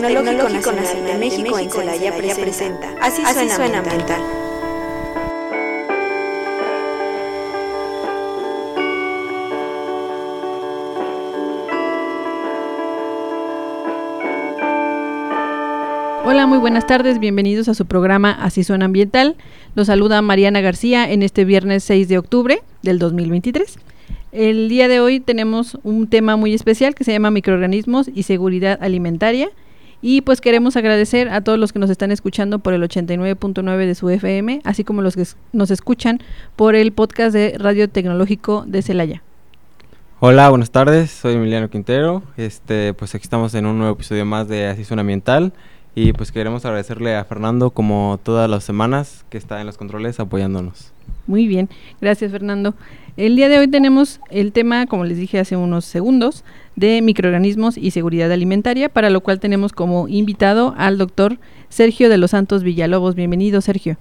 [0.00, 4.22] del Tecnológico Nacional de México en Celaya presenta Así suena ambiental.
[16.24, 19.36] Hola, muy buenas tardes, bienvenidos a su programa Así Suena Ambiental.
[19.74, 23.78] Los saluda Mariana García en este viernes 6 de octubre del 2023.
[24.30, 28.78] El día de hoy tenemos un tema muy especial que se llama microorganismos y seguridad
[28.80, 29.50] alimentaria.
[30.00, 33.94] Y pues queremos agradecer a todos los que nos están escuchando por el 89.9 de
[33.96, 36.20] su FM, así como los que nos escuchan
[36.54, 39.22] por el podcast de Radio Tecnológico de Celaya.
[40.20, 42.22] Hola, buenas tardes, soy Emiliano Quintero.
[42.36, 45.52] Este, pues aquí estamos en un nuevo episodio más de Así Suena Ambiental.
[45.96, 50.20] Y pues queremos agradecerle a Fernando como todas las semanas que está en los controles
[50.20, 50.92] apoyándonos.
[51.26, 51.68] Muy bien,
[52.00, 52.74] gracias Fernando.
[53.16, 56.44] El día de hoy tenemos el tema, como les dije hace unos segundos,
[56.78, 62.18] de microorganismos y seguridad alimentaria, para lo cual tenemos como invitado al doctor Sergio de
[62.18, 63.16] los Santos Villalobos.
[63.16, 63.98] Bienvenido, Sergio.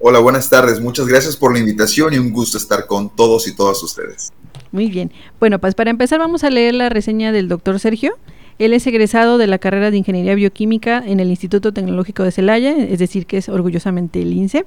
[0.00, 0.80] Hola, buenas tardes.
[0.80, 4.32] Muchas gracias por la invitación y un gusto estar con todos y todas ustedes.
[4.72, 5.12] Muy bien.
[5.38, 8.14] Bueno, pues para empezar vamos a leer la reseña del doctor Sergio.
[8.58, 12.76] Él es egresado de la carrera de Ingeniería Bioquímica en el Instituto Tecnológico de Celaya,
[12.76, 14.64] es decir, que es orgullosamente el INSE.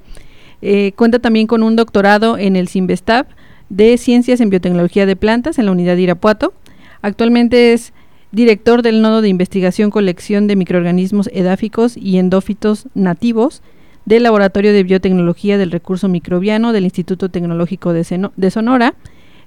[0.61, 3.28] Eh, cuenta también con un doctorado en el CIMBESTAB
[3.70, 6.53] de Ciencias en Biotecnología de Plantas en la unidad de Irapuato.
[7.08, 7.94] Actualmente es
[8.34, 13.62] director del Nodo de Investigación Colección de Microorganismos Edáficos y Endófitos Nativos
[14.04, 18.94] del Laboratorio de Biotecnología del Recurso Microbiano del Instituto Tecnológico de Sonora.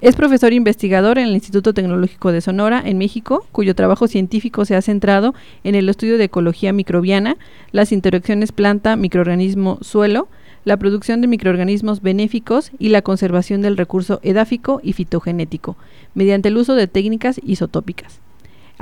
[0.01, 4.75] Es profesor investigador en el Instituto Tecnológico de Sonora, en México, cuyo trabajo científico se
[4.75, 7.37] ha centrado en el estudio de ecología microbiana,
[7.73, 10.29] las interacciones planta-microorganismo-suelo,
[10.65, 15.77] la producción de microorganismos benéficos y la conservación del recurso edáfico y fitogenético,
[16.15, 18.21] mediante el uso de técnicas isotópicas.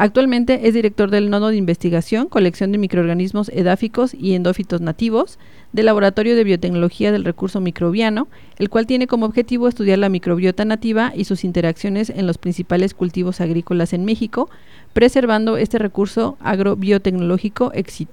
[0.00, 5.40] Actualmente es director del Nodo de Investigación, Colección de Microorganismos Edáficos y Endófitos Nativos,
[5.72, 8.28] del Laboratorio de Biotecnología del Recurso Microbiano,
[8.58, 12.94] el cual tiene como objetivo estudiar la microbiota nativa y sus interacciones en los principales
[12.94, 14.48] cultivos agrícolas en México,
[14.92, 18.06] preservando este recurso agrobiotecnológico ex.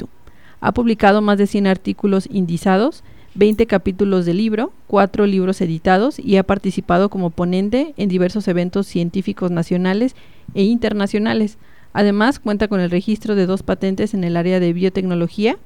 [0.62, 3.04] Ha publicado más de 100 artículos indizados,
[3.36, 8.88] 20 capítulos de libro, 4 libros editados y ha participado como ponente en diversos eventos
[8.88, 10.16] científicos nacionales
[10.54, 11.58] e internacionales,
[11.98, 15.58] Además, cuenta con el registro de dos patentes en el área de biotecnología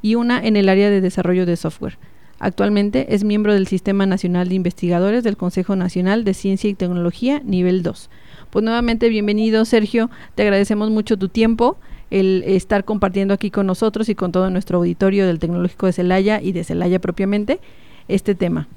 [0.00, 1.98] y una en el área de desarrollo de software.
[2.38, 7.42] Actualmente es miembro del Sistema Nacional de Investigadores del Consejo Nacional de Ciencia y Tecnología
[7.44, 8.08] nivel 2.
[8.48, 11.76] Pues nuevamente bienvenido Sergio, te agradecemos mucho tu tiempo,
[12.14, 16.40] el estar compartiendo aquí con nosotros y con todo nuestro auditorio del Tecnológico de Celaya
[16.40, 17.60] y de Celaya propiamente
[18.08, 18.68] este tema.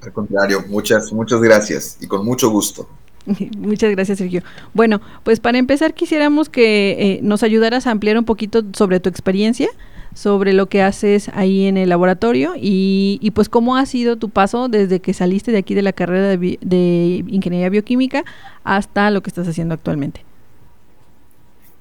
[0.00, 2.88] Al contrario, muchas, muchas gracias y con mucho gusto.
[3.56, 4.42] Muchas gracias, Sergio.
[4.74, 9.08] Bueno, pues para empezar quisiéramos que eh, nos ayudaras a ampliar un poquito sobre tu
[9.08, 9.68] experiencia,
[10.12, 14.68] sobre lo que haces ahí en el laboratorio y, pues cómo ha sido tu paso
[14.68, 18.24] desde que saliste de aquí de la carrera de, Ingeniería Bioquímica
[18.64, 20.24] hasta lo que estás haciendo actualmente.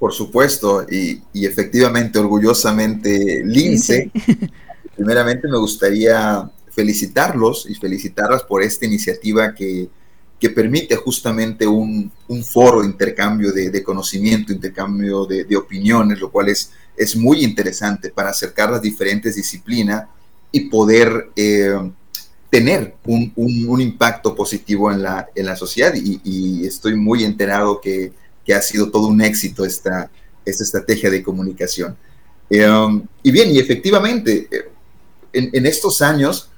[0.01, 4.09] Por supuesto, y, efectivamente, orgullosamente, Lince.
[4.97, 9.89] Primeramente me gustaría felicitarlos y felicitarlas por esta iniciativa que
[10.39, 12.11] que permite justamente un,
[12.43, 18.31] foro de intercambio de, conocimiento, intercambio de, opiniones, lo cual es, es muy interesante para
[18.31, 20.07] acercar las diferentes disciplinas
[20.51, 21.77] y poder eh,
[22.49, 25.93] tener un, impacto positivo en la, en la sociedad.
[25.93, 28.11] Y, estoy muy enterado que,
[28.49, 30.09] ha sido todo un éxito esta,
[30.45, 31.95] esta estrategia de comunicación.
[32.49, 32.67] Eh,
[33.23, 34.71] y bien, y efectivamente, eh,
[35.33, 36.49] en, estos años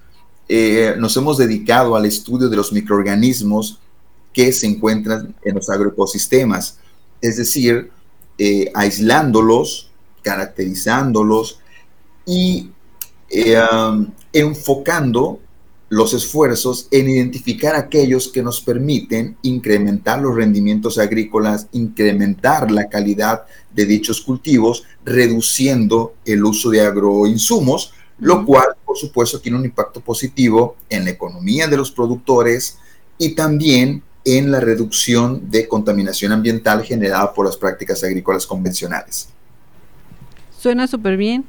[0.49, 3.79] eh, nos hemos dedicado al estudio de los microorganismos
[4.33, 6.79] que se encuentran en los agroecosistemas,
[7.21, 7.91] es decir,
[8.37, 9.91] eh, aislándolos,
[10.23, 11.59] caracterizándolos
[12.25, 12.71] y
[13.71, 15.39] um, enfocando
[15.89, 23.43] los esfuerzos en identificar aquellos que nos permiten incrementar los rendimientos agrícolas, incrementar la calidad
[23.73, 30.01] de dichos cultivos, reduciendo el uso de agroinsumos, lo cual, por supuesto, tiene un impacto
[30.01, 32.79] positivo en la economía de los productores
[33.17, 39.29] y también en la reducción de contaminación ambiental generada por las prácticas agrícolas convencionales.
[40.57, 41.43] Suena súper bien.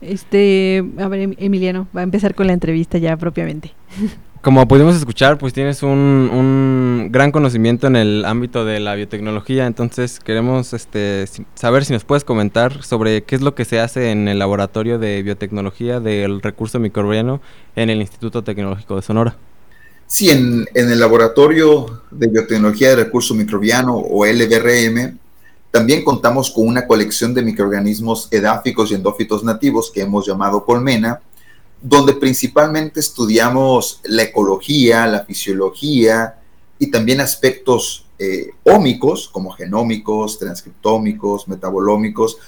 [0.00, 3.72] Este, a ver, em, Emiliano, va a empezar con la entrevista ya propiamente.
[4.42, 9.66] Como pudimos escuchar, pues tienes un, un, gran conocimiento en el ámbito de la biotecnología,
[9.66, 14.10] entonces queremos este, saber si nos puedes comentar sobre qué es lo que se hace
[14.10, 17.42] en el laboratorio de biotecnología del recurso microbiano
[17.76, 19.36] en el Instituto Tecnológico de Sonora.
[20.10, 25.18] Sí, en, el Laboratorio de Biotecnología de Recurso Microbiano o LBRM,
[25.70, 31.20] también contamos con una colección de microorganismos edáficos y endófitos nativos que hemos llamado Colmena,
[31.80, 36.36] donde principalmente estudiamos la ecología, la fisiología
[36.78, 42.38] y también aspectos eh, ómicos, como genómicos, transcriptómicos, metabolómicos,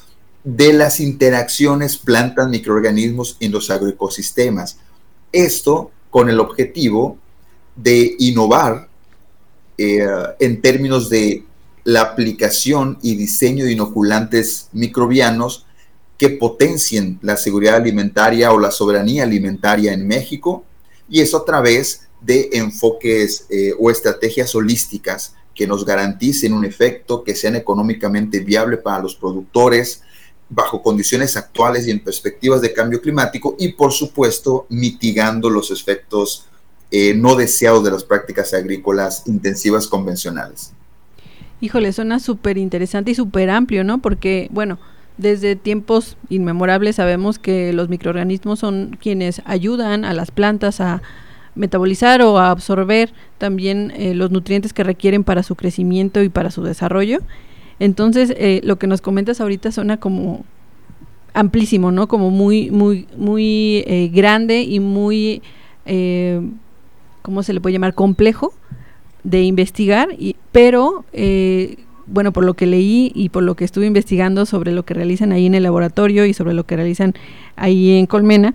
[0.44, 4.78] de las interacciones plantas-microorganismos en los agroecosistemas.
[5.30, 7.16] Esto con el objetivo
[7.76, 8.88] de innovar
[9.78, 10.06] eh,
[10.40, 11.44] en términos de
[11.84, 15.66] la aplicación y diseño de inoculantes microbianos
[16.16, 20.64] que potencien la seguridad alimentaria o la soberanía alimentaria en México
[21.08, 27.24] y eso a través de enfoques eh, o estrategias holísticas que nos garanticen un efecto
[27.24, 30.02] que sean económicamente viable para los productores
[30.48, 36.46] bajo condiciones actuales y en perspectivas de cambio climático y por supuesto mitigando los efectos
[36.90, 40.72] eh, no deseados de las prácticas agrícolas intensivas convencionales.
[41.62, 43.98] Híjole, suena súper interesante y súper amplio, ¿no?
[43.98, 44.80] Porque, bueno,
[45.16, 51.02] desde tiempos inmemorables sabemos que los microorganismos son quienes ayudan a las plantas a
[51.54, 56.50] metabolizar o a absorber también eh, los nutrientes que requieren para su crecimiento y para
[56.50, 57.20] su desarrollo.
[57.78, 60.44] Entonces, eh, lo que nos comentas ahorita suena como
[61.32, 62.08] amplísimo, ¿no?
[62.08, 65.42] Como muy, muy, muy grande y muy
[67.22, 67.94] ¿cómo se le puede llamar?
[67.94, 68.52] Complejo
[69.24, 71.76] de investigar, y, pero, eh,
[72.06, 75.32] bueno, por lo que leí y por lo que estuve investigando sobre lo que realizan
[75.32, 77.14] ahí en el laboratorio y sobre lo que realizan
[77.56, 78.54] ahí en Colmena,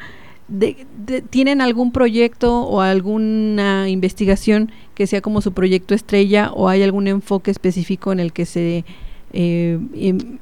[1.29, 7.07] ¿tienen algún proyecto o alguna investigación que sea como su proyecto estrella o hay algún
[7.07, 8.85] enfoque específico en el que se,
[9.33, 10.39] eh, em,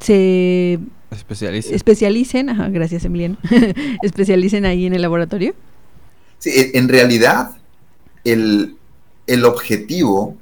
[0.00, 0.78] se
[1.10, 3.38] especialicen, especialicen ajá, gracias Emiliano,
[4.02, 5.54] especialicen ahí en el laboratorio?
[6.38, 7.56] Sí, en realidad
[8.24, 8.77] el,
[9.44, 10.36] objetivo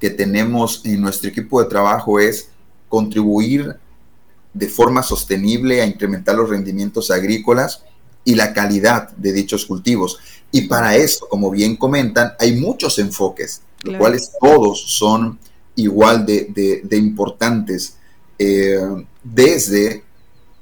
[0.00, 2.48] que tenemos en nuestro equipo de trabajo es
[2.88, 3.76] contribuir
[4.52, 7.84] de forma sostenible a incrementar los rendimientos agrícolas
[8.24, 10.18] y la calidad de dichos cultivos.
[10.50, 15.38] Y para esto, como bien comentan, hay muchos enfoques, los cuales todos son
[15.76, 17.96] igual de, importantes,
[18.38, 18.78] eh,
[19.22, 20.02] desde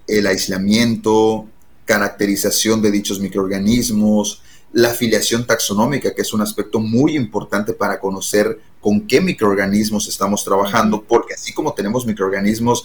[0.06, 1.47] el aislamiento,
[1.85, 4.43] caracterización de dichos microorganismos,
[4.73, 10.44] la afiliación taxonómica, que es un aspecto muy importante para conocer con qué microorganismos estamos
[10.44, 12.85] trabajando, porque así como tenemos microorganismos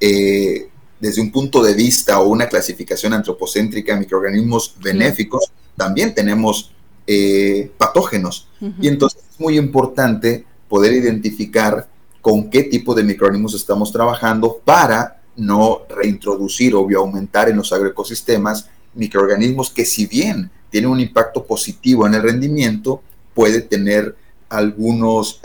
[0.00, 0.68] eh,
[1.00, 6.72] desde un punto de vista o una clasificación antropocéntrica, microorganismos benéficos, también tenemos
[7.06, 8.48] eh, patógenos.
[8.80, 11.88] Y entonces es muy importante poder identificar
[12.22, 18.70] con qué tipo de microorganismos estamos trabajando para no reintroducir o aumentar en los agroecosistemas
[18.94, 23.00] microorganismos que si bien tiene un impacto positivo en el rendimiento,
[23.32, 24.16] puede tener
[24.48, 25.40] algunos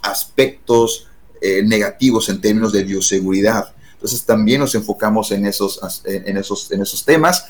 [0.00, 1.06] aspectos
[1.42, 3.74] eh, negativos en términos de bioseguridad.
[3.92, 7.44] Entonces también nos enfocamos en esos, en esos, en esos temas.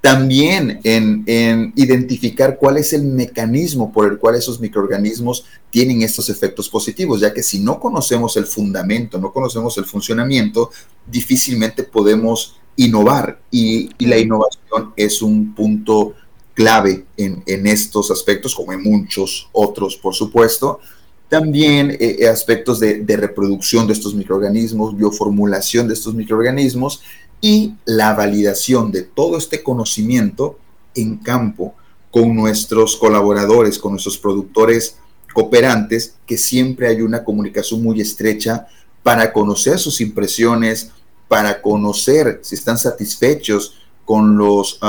[0.00, 6.28] También en, en, identificar cuál es el mecanismo por el cual esos microorganismos tienen estos
[6.28, 10.72] efectos positivos, ya que si no conocemos el fundamento, no conocemos el funcionamiento,
[11.06, 16.16] difícilmente podemos innovar y, y la innovación es un punto
[16.58, 20.80] clave en, estos aspectos, como en muchos otros, por supuesto.
[21.28, 27.02] También eh, eh, aspectos de, reproducción de estos microorganismos, bioformulación de estos microorganismos
[27.40, 30.58] y la validación de todo este conocimiento
[30.96, 31.76] en campo
[32.10, 34.96] con nuestros colaboradores, con nuestros productores
[35.32, 38.66] cooperantes, que siempre hay una comunicación muy estrecha
[39.04, 40.90] para conocer sus impresiones,
[41.28, 43.76] para conocer si están satisfechos
[44.08, 44.80] con los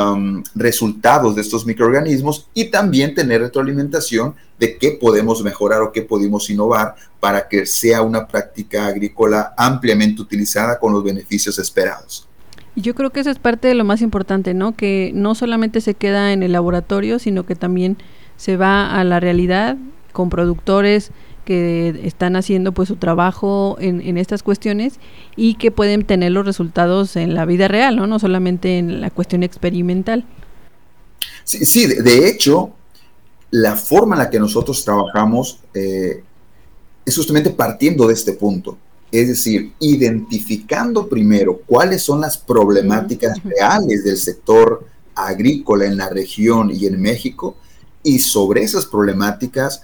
[0.55, 6.49] resultados de estos microorganismos y también tener retroalimentación de qué podemos mejorar o qué podemos
[6.49, 12.29] innovar para que sea una práctica agrícola ampliamente utilizada con los beneficios esperados.
[12.77, 14.73] Yo creo que eso es parte de lo más importante, ¿no?
[14.73, 17.97] Que no solamente se queda en el laboratorio, sino que también
[18.38, 19.75] se va a la realidad
[20.13, 21.11] con productores,
[21.50, 25.00] que están haciendo pues su trabajo en, estas cuestiones
[25.36, 28.06] y que pueden tener los resultados en la vida real, ¿no?
[28.06, 30.25] No solamente en la cuestión experimental.
[31.44, 32.70] Sí, de, hecho,
[33.50, 36.22] la forma en la que nosotros trabajamos eh,
[37.03, 38.77] es justamente partiendo de este punto.
[39.12, 46.70] Es decir, identificando primero cuáles son las problemáticas reales del sector agrícola en la región
[46.70, 47.56] y en México,
[48.03, 49.82] y sobre esas problemáticas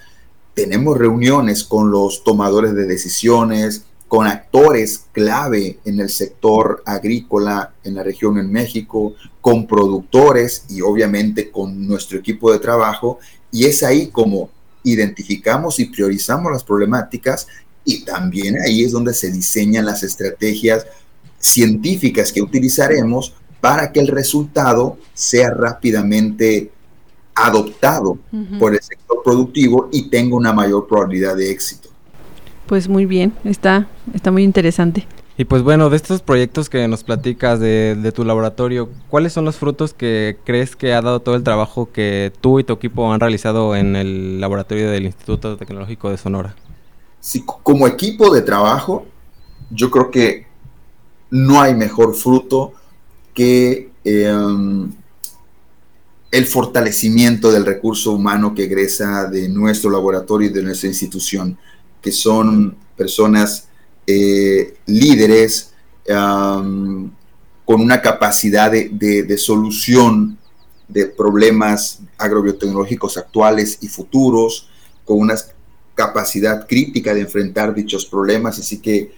[0.55, 7.95] tenemos reuniones con los tomadores de decisiones, con actores clave en el sector agrícola en
[7.95, 13.19] la región en México, con productores y obviamente con nuestro equipo de trabajo.
[13.51, 14.49] Y es ahí como
[14.83, 17.47] identificamos y priorizamos las problemáticas
[17.83, 20.85] y también ahí es donde se diseñan las estrategias
[21.39, 26.71] científicas que utilizaremos para que el resultado sea rápidamente
[27.35, 28.17] adoptado
[28.59, 31.89] por el sector productivo y tenga una mayor probabilidad de éxito.
[32.65, 35.05] Pues muy bien, está, está muy interesante.
[35.37, 39.43] Y pues bueno, de estos proyectos que nos platicas de, de, tu laboratorio, ¿cuáles son
[39.43, 43.11] los frutos que crees que ha dado todo el trabajo que tú y tu equipo
[43.11, 46.55] han realizado en el laboratorio del Instituto Tecnológico de Sonora?
[47.19, 49.05] Sí, como equipo de trabajo,
[49.71, 50.47] yo creo que
[51.29, 52.73] no hay mejor fruto
[53.33, 54.91] que em,
[56.35, 61.57] el fortalecimiento del recurso humano que egresa de nuestro laboratorio y de nuestra institución,
[62.01, 63.69] que son personas
[64.05, 65.71] eh, líderes
[66.05, 70.37] con una capacidad de, solución
[70.89, 74.69] de problemas agrobiotecnológicos actuales y futuros,
[75.05, 75.35] con una
[75.95, 78.59] capacidad crítica de enfrentar dichos problemas.
[78.59, 79.13] Así que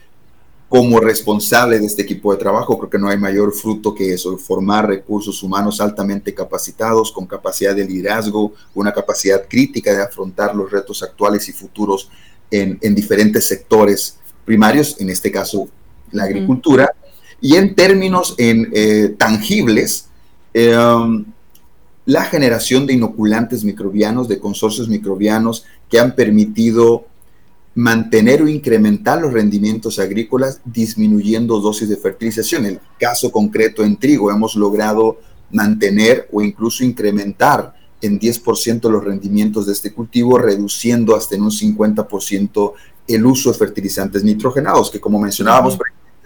[0.70, 4.38] como responsable de este equipo de trabajo, creo que no hay mayor fruto que eso,
[4.38, 10.70] formar recursos humanos altamente capacitados, con capacidad de liderazgo, una capacidad crítica de afrontar los
[10.70, 12.10] retos actuales y futuros
[12.52, 15.70] en, diferentes sectores primarios, en este caso
[16.12, 16.94] la agricultura,
[17.40, 20.10] y en términos en, eh, tangibles,
[20.54, 21.26] em,
[22.06, 27.07] la generación de inoculantes microbianos, de consorcios microbianos que han permitido
[27.78, 32.66] mantener o incrementar los rendimientos agrícolas disminuyendo dosis de fertilización.
[32.66, 35.20] En el caso concreto en trigo hemos logrado
[35.52, 41.52] mantener o incluso incrementar en 10% los rendimientos de este cultivo, reduciendo hasta en un
[41.52, 42.74] 50%
[43.10, 45.78] el uso de fertilizantes nitrogenados, que como mencionábamos,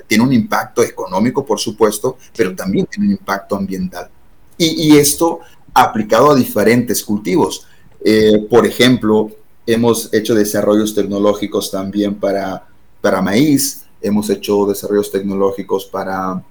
[0.07, 4.09] tiene un impacto económico, por supuesto, pero también tiene un impacto ambiental.
[4.57, 5.41] Y, esto
[5.73, 7.65] aplicado a diferentes cultivos.
[8.05, 9.31] Eh, por ejemplo,
[9.65, 12.67] Hemos hecho desarrollos tecnológicos también para,
[12.99, 16.43] para maíz, hemos hecho desarrollos tecnológicos para,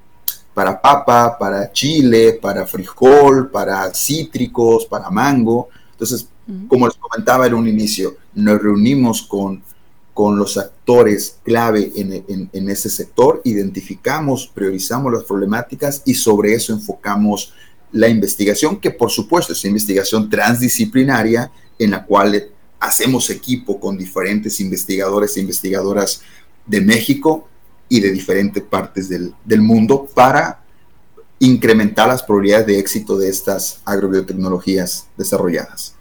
[0.55, 5.69] para papa, para chile, para frijol, para cítricos, para mango.
[5.93, 6.29] Entonces,
[6.69, 9.63] como les comentaba en un inicio, nos reunimos con,
[10.15, 16.55] con los actores clave en, en, en ese sector, identificamos, priorizamos las problemáticas y sobre
[16.55, 17.53] eso enfocamos
[17.93, 24.59] la investigación, que por supuesto es investigación transdisciplinaria en la cual hacemos equipo con diferentes
[24.59, 26.23] investigadores e investigadoras
[26.67, 27.47] de México
[27.89, 30.61] y de diferentes partes del, mundo para
[31.39, 35.95] incrementar las probabilidades de éxito de estas agrobiotecnologías desarrolladas.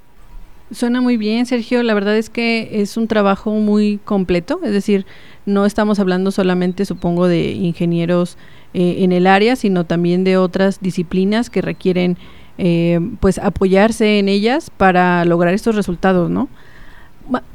[0.72, 1.82] Suena muy bien, Sergio.
[1.82, 5.08] La verdad es que es un trabajo muy completo, es decir,
[5.48, 8.38] no estamos hablando solamente, supongo, de ingenieros
[8.76, 12.18] eh, en el área, sino también de otras disciplinas que requieren,
[12.60, 16.50] eh, pues, apoyarse en ellas para lograr estos resultados, ¿no?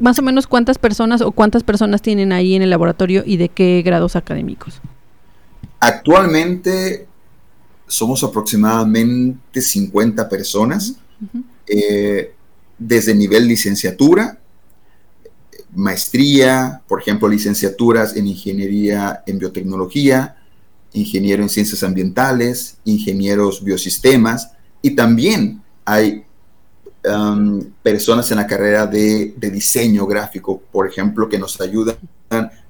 [0.01, 3.49] Más o menos cuántas personas o cuántas personas tienen ahí en el laboratorio y de
[3.49, 4.81] qué grados académicos.
[5.81, 7.07] Actualmente
[7.87, 10.97] somos aproximadamente 50 personas,
[11.67, 12.35] eh,
[12.79, 14.39] desde nivel licenciatura,
[15.75, 20.37] maestría, por ejemplo, licenciaturas en ingeniería en biotecnología,
[20.93, 26.25] ingeniero en ciencias ambientales, ingenieros biosistemas, y también hay
[27.07, 31.99] Um, personas en la carrera de, diseño gráfico, por ejemplo, que nos ayudan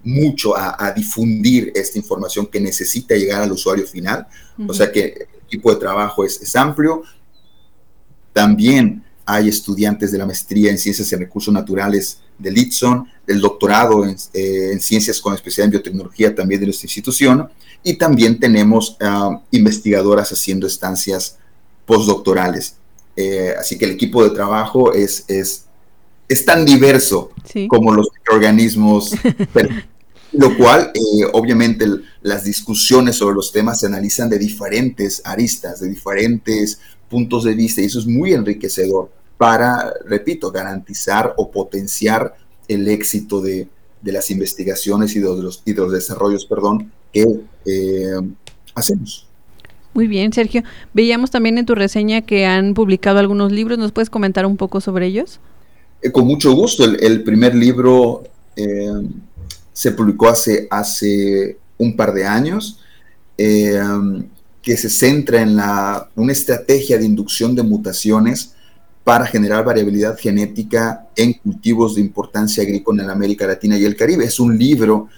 [0.03, 4.27] mucho a, difundir esta información que necesita llegar al usuario final.
[4.67, 7.05] O sea que el equipo de trabajo es, amplio.
[8.33, 14.05] También hay estudiantes de la maestría en ciencias y recursos naturales de Litson, del doctorado
[14.05, 17.49] en, eh, ciencias con especialidad en biotecnología también de nuestra institución,
[17.85, 21.39] y también tenemos uh, investigadoras haciendo estancias
[21.87, 22.79] postdoctorales.
[23.17, 25.67] Eh, así que el equipo de trabajo es, es,
[26.29, 27.31] es tan diverso
[27.69, 29.13] como los organismos,
[30.33, 31.87] lo cual eh, obviamente
[32.23, 37.81] las discusiones sobre los temas se analizan de diferentes aristas, de diferentes puntos de vista
[37.81, 43.69] y eso es muy enriquecedor para, repito, garantizar o potenciar el éxito de,
[44.03, 47.27] las investigaciones y de los, y de los desarrollos perdón, que
[47.65, 48.21] eh,
[48.75, 49.27] hacemos.
[49.95, 50.63] Muy bien, Sergio.
[50.93, 53.79] Veíamos también en tu reseña que han publicado algunos libros.
[53.79, 55.39] ¿Nos puedes comentar un poco sobre ellos?
[56.03, 56.85] Eh, con mucho gusto.
[56.85, 58.25] El, primer libro
[58.57, 58.91] eh,
[59.73, 62.81] se publicó hace, hace un par de años,
[63.39, 63.81] eh,
[64.61, 68.55] que se centra en la, una estrategia de inducción de mutaciones
[69.05, 74.25] para generar variabilidad genética en cultivos de importancia agrícola en América Latina y el Caribe.
[74.25, 75.09] Es un libro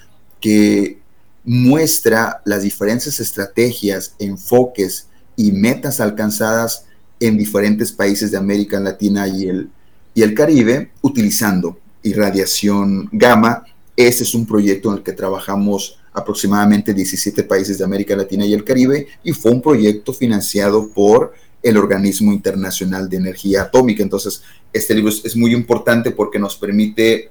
[0.40, 0.98] que
[1.46, 6.84] muestra las diferentes estrategias, enfoques y metas alcanzadas
[7.20, 9.70] en diferentes países de América Latina y el,
[10.12, 13.64] y el Caribe utilizando irradiación gamma.
[13.96, 18.52] Este es un proyecto en el que trabajamos aproximadamente 17 países de América Latina y
[18.52, 24.02] el Caribe y fue un proyecto financiado por el Organismo Internacional de Energía Atómica.
[24.02, 27.30] Entonces, este libro es, muy importante porque nos permite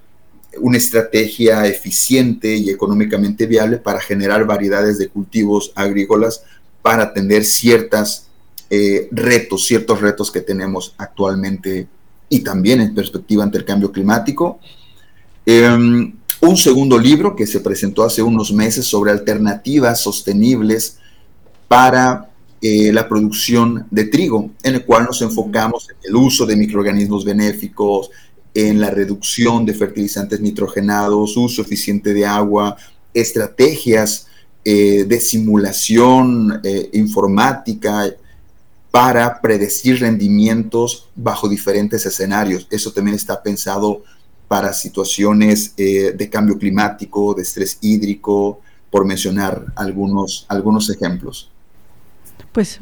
[0.59, 6.43] una estrategia eficiente y económicamente viable para generar variedades de cultivos agrícolas
[6.81, 8.27] para atender ciertas
[8.69, 11.88] eh, retos, ciertos retos que tenemos actualmente
[12.29, 14.59] y también en perspectiva ante el cambio climático.
[15.45, 20.97] Em, un segundo libro que se presentó hace unos meses sobre alternativas sostenibles
[21.67, 22.29] para
[22.62, 27.24] eh, la producción de trigo, en el cual nos enfocamos en el uso de microorganismos
[27.24, 28.09] benéficos,
[28.55, 32.77] en la reducción de fertilizantes nitrogenados, uso eficiente de agua,
[33.13, 34.27] estrategias
[34.63, 38.05] eh, de simulación eh, informática
[38.89, 42.65] para predecir rendimientos bajo diferentes escenarios.
[42.71, 44.03] Eso también está pensado
[44.47, 51.51] para situaciones eh, de cambio climático, de estrés hídrico, por mencionar algunos, algunos ejemplos.
[52.53, 52.79] Pues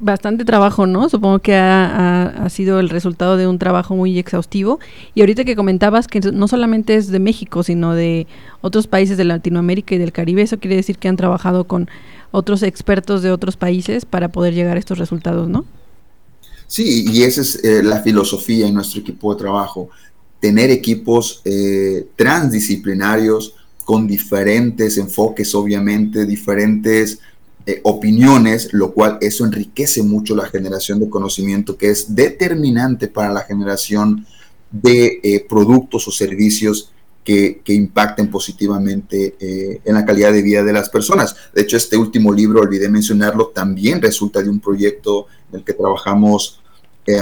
[0.00, 1.08] bastante trabajo, ¿no?
[1.08, 4.80] Supongo que ha, sido el resultado de un trabajo muy exhaustivo.
[5.14, 8.26] Y ahorita que comentabas que no solamente es de México, sino de
[8.60, 11.88] otros países de Latinoamérica y del Caribe, eso quiere decir que han trabajado con
[12.30, 15.64] otros expertos de otros países para poder llegar a estos resultados, ¿no?
[16.66, 19.88] Sí, y esa es eh, la filosofía en nuestro equipo de trabajo
[20.40, 23.54] tener equipos eh, transdisciplinarios
[23.84, 27.20] con diferentes enfoques, obviamente, diferentes
[27.68, 33.32] eh, opiniones, lo cual eso enriquece mucho la generación de conocimiento que es determinante para
[33.32, 34.26] la generación
[34.70, 36.92] de eh, productos o servicios
[37.24, 41.36] que, que impacten positivamente en la calidad de vida de las personas.
[41.54, 45.74] De hecho, este último libro, olvidé mencionarlo, también resulta de un proyecto en el que
[45.74, 46.62] trabajamos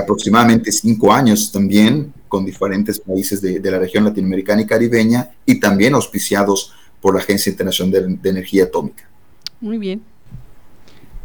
[0.00, 5.94] aproximadamente cinco años también con diferentes países de, la región latinoamericana y caribeña y también
[5.94, 9.08] auspiciados por la Agencia Internacional de, Energía Atómica.
[9.60, 10.02] Muy bien.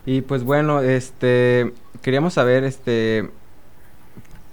[0.06, 3.30] Y pues bueno, este queríamos saber este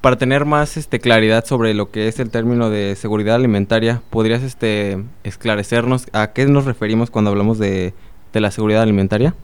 [0.01, 4.43] para tener más este claridad sobre lo que es el término de seguridad alimentaria, ¿podrías
[4.43, 7.95] este esclarecernos a qué nos referimos cuando hablamos de,
[8.33, 9.35] de la seguridad alimentaria?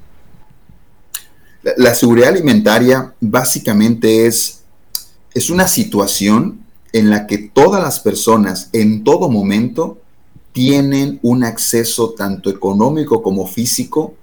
[1.77, 4.63] La, seguridad alimentaria básicamente es,
[5.33, 6.61] es una situación
[6.93, 9.99] en la que todas las personas en todo momento
[10.53, 14.15] tienen un acceso tanto económico como físico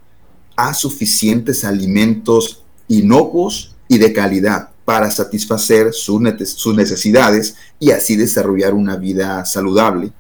[0.55, 8.95] a suficientes alimentos inocuos y de calidad para satisfacer sus, necesidades y así desarrollar una
[8.95, 10.11] vida saludable.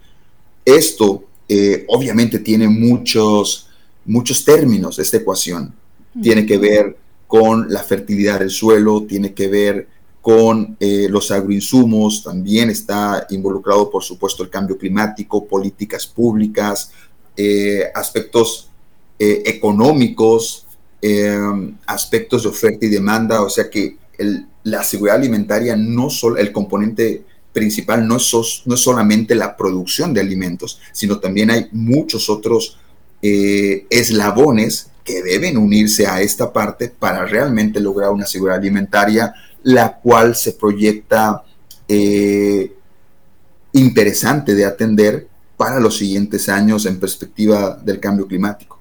[0.63, 3.67] Esto eh, obviamente tiene muchos,
[4.05, 5.73] muchos términos, esta ecuación.
[6.21, 9.87] Tiene que ver con la fertilidad del suelo, tiene que ver
[10.21, 16.91] con eh, los agroinsumos, también está involucrado, por supuesto, el cambio climático, políticas públicas,
[17.35, 18.70] eh, aspectos
[19.23, 20.65] eh, económicos,
[21.87, 23.97] aspectos de oferta y demanda, o sea que
[24.63, 30.13] la seguridad alimentaria no solo, el componente principal no es, no es solamente la producción
[30.13, 32.77] de alimentos, sino también hay muchos otros
[33.19, 40.35] eslabones que deben unirse a esta parte para realmente lograr una seguridad alimentaria, la cual
[40.35, 41.43] se proyecta
[41.87, 42.73] eh,
[43.73, 48.79] interesante de atender para los siguientes años en perspectiva del cambio climático.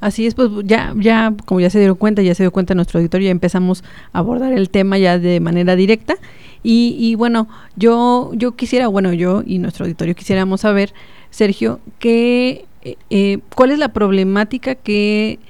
[0.00, 2.98] Así es, pues ya, ya, como ya se dieron cuenta, ya se dio cuenta nuestro
[2.98, 6.16] auditorio, ya empezamos a abordar el tema ya de manera directa.
[6.62, 10.92] Y, y bueno, yo, yo quisiera, bueno, yo y nuestro auditorio quisiéramos saber,
[11.30, 15.40] Sergio, qué eh, eh, ¿cuál es la problemática que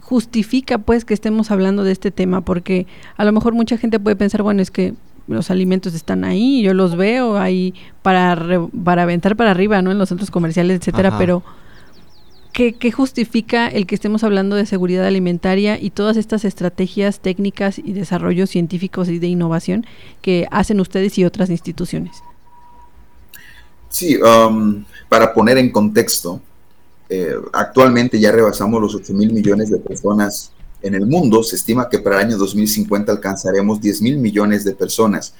[0.00, 2.42] justifica pues que estemos hablando de este tema?
[2.42, 4.94] Porque a lo mejor mucha gente puede pensar, bueno, es que
[5.26, 9.90] los alimentos están ahí, yo los veo ahí para, para aventar para arriba, ¿no?
[9.90, 11.42] En los centros comerciales, etcétera, pero
[12.58, 17.78] ¿qué, ¿qué, justifica el que estemos hablando de seguridad alimentaria y todas estas estrategias técnicas
[17.78, 19.86] y desarrollos científicos y de innovación
[20.22, 22.16] que hacen ustedes y otras instituciones?
[23.88, 26.40] Sí, um, para poner en contexto,
[27.08, 30.50] eh, actualmente ya rebasamos los 8 mil millones de personas
[30.82, 31.44] en el mundo.
[31.44, 35.32] Se estima que para el año 2050 alcanzaremos 10 mil millones de personas.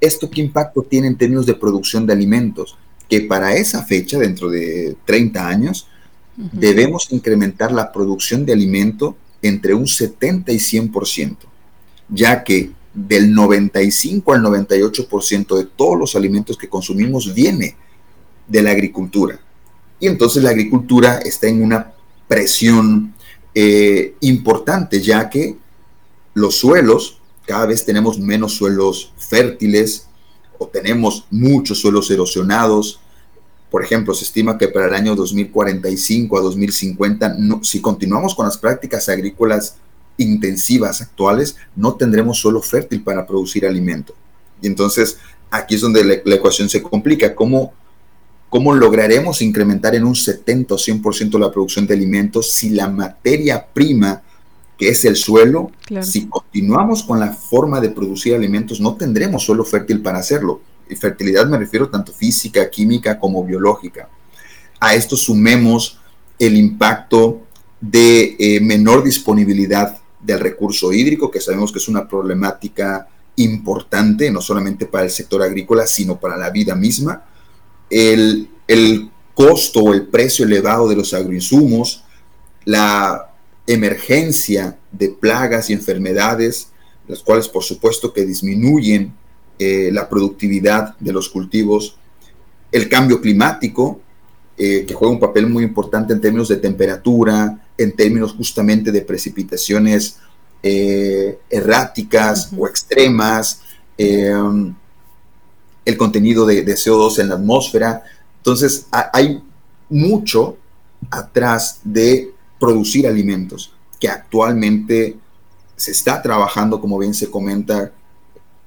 [0.00, 2.78] ¿Esto qué impacto tiene en términos de producción de alimentos?
[3.08, 5.88] Que para esa fecha, dentro de 30 años,
[6.36, 11.36] debemos incrementar la producción de alimento entre un 70 y 100%,
[12.08, 17.76] ya que del 95 al 98% de todos los alimentos que consumimos viene
[18.48, 19.38] de la agricultura
[20.00, 21.92] Y entonces la agricultura está en una
[22.26, 23.14] presión
[23.54, 25.56] eh, importante, ya que
[26.34, 30.06] los suelos, cada vez tenemos menos suelos fértiles
[30.58, 33.00] o tenemos muchos suelos erosionados.
[33.70, 38.58] Por ejemplo, se estima que para el año 2045 a 2050, si continuamos con las
[38.58, 39.76] prácticas agrícolas
[40.16, 44.14] intensivas actuales, no tendremos suelo fértil para producir alimento.
[44.60, 45.18] Y entonces
[45.50, 47.34] aquí es donde la, ecuación se complica.
[47.34, 47.72] ¿Cómo,
[48.48, 53.66] ¿Cómo lograremos incrementar en un 70 o 100% la producción de alimentos si la materia
[53.72, 54.22] prima,
[54.76, 55.70] que es el suelo,
[56.02, 60.60] si continuamos con la forma de producir alimentos, no tendremos suelo fértil para hacerlo?
[60.90, 64.08] Y fertilidad me refiero tanto física, química como biológica.
[64.80, 66.00] A esto sumemos
[66.38, 67.42] el impacto
[67.80, 74.40] de eh, menor disponibilidad del recurso hídrico, que sabemos que es una problemática importante, no
[74.40, 77.24] solamente para el sector agrícola, sino para la vida misma.
[77.88, 82.04] El, el costo o el precio elevado de los agroinsumos,
[82.64, 83.30] la
[83.66, 86.68] emergencia de plagas y enfermedades,
[87.08, 89.14] las cuales por supuesto que disminuyen
[89.62, 91.94] eh, la productividad de los cultivos,
[92.72, 94.00] el cambio climático,
[94.56, 99.02] eh, que juega un papel muy importante en términos de temperatura, en términos justamente de
[99.02, 100.16] precipitaciones
[100.62, 103.60] eh, erráticas o extremas,
[103.98, 104.74] em,
[105.84, 108.02] el contenido de, CO2 en la atmósfera.
[108.38, 109.42] Entonces, hay
[109.90, 110.56] mucho
[111.10, 115.18] atrás de producir alimentos que actualmente
[115.76, 117.92] se está trabajando, como bien se comenta,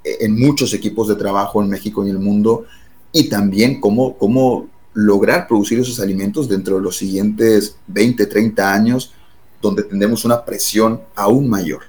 [0.03, 2.65] en muchos equipos de trabajo en México y en el mundo,
[3.11, 9.13] y también cómo, cómo lograr producir esos alimentos dentro de los siguientes 20, 30 años,
[9.61, 11.83] donde tendremos una presión aún mayor.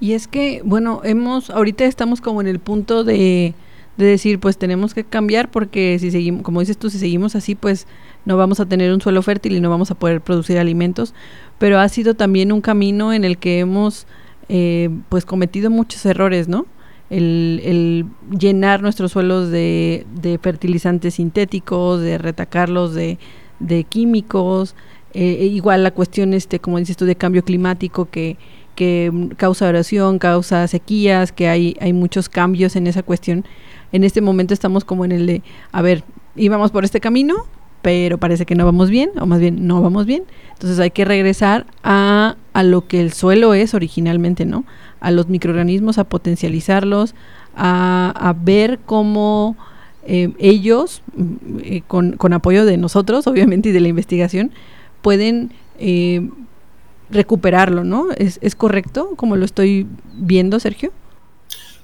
[0.00, 3.54] Y es que, bueno, hemos, ahorita estamos como en el punto de,
[3.96, 7.54] de decir, pues tenemos que cambiar porque si seguimos, como dices tú, si seguimos así,
[7.54, 7.86] pues
[8.24, 11.14] no vamos a tener un suelo fértil y no vamos a poder producir alimentos.
[11.58, 14.06] Pero ha sido también un camino en el que hemos,
[14.48, 16.66] eh, pues, cometido muchos errores, ¿no?
[17.10, 18.06] El,
[18.38, 20.04] llenar nuestros suelos de,
[20.42, 23.18] fertilizantes sintéticos, de retacarlos de,
[23.88, 24.74] químicos,
[25.14, 28.36] eh, e igual la cuestión, este, como dices tú, de cambio climático que,
[28.74, 33.44] que causa erosión, causa sequías, que hay, hay muchos cambios en esa cuestión.
[33.92, 35.42] En este momento estamos como en el de,
[35.72, 36.04] a ver,
[36.36, 37.46] íbamos por este camino,
[37.82, 40.24] pero parece que no vamos bien, o más bien no vamos bien.
[40.52, 44.64] Entonces hay que regresar a, a lo que el suelo es originalmente, ¿no?
[45.00, 47.14] a los microorganismos, a potencializarlos,
[47.54, 49.58] a, ver cómo
[50.06, 54.52] eh, ellos, mm, eh, con, apoyo de nosotros, obviamente, y de la investigación,
[55.02, 56.30] pueden eh,
[57.10, 58.06] recuperarlo, ¿no?
[58.16, 60.92] ¿Es, correcto como lo estoy viendo, Sergio?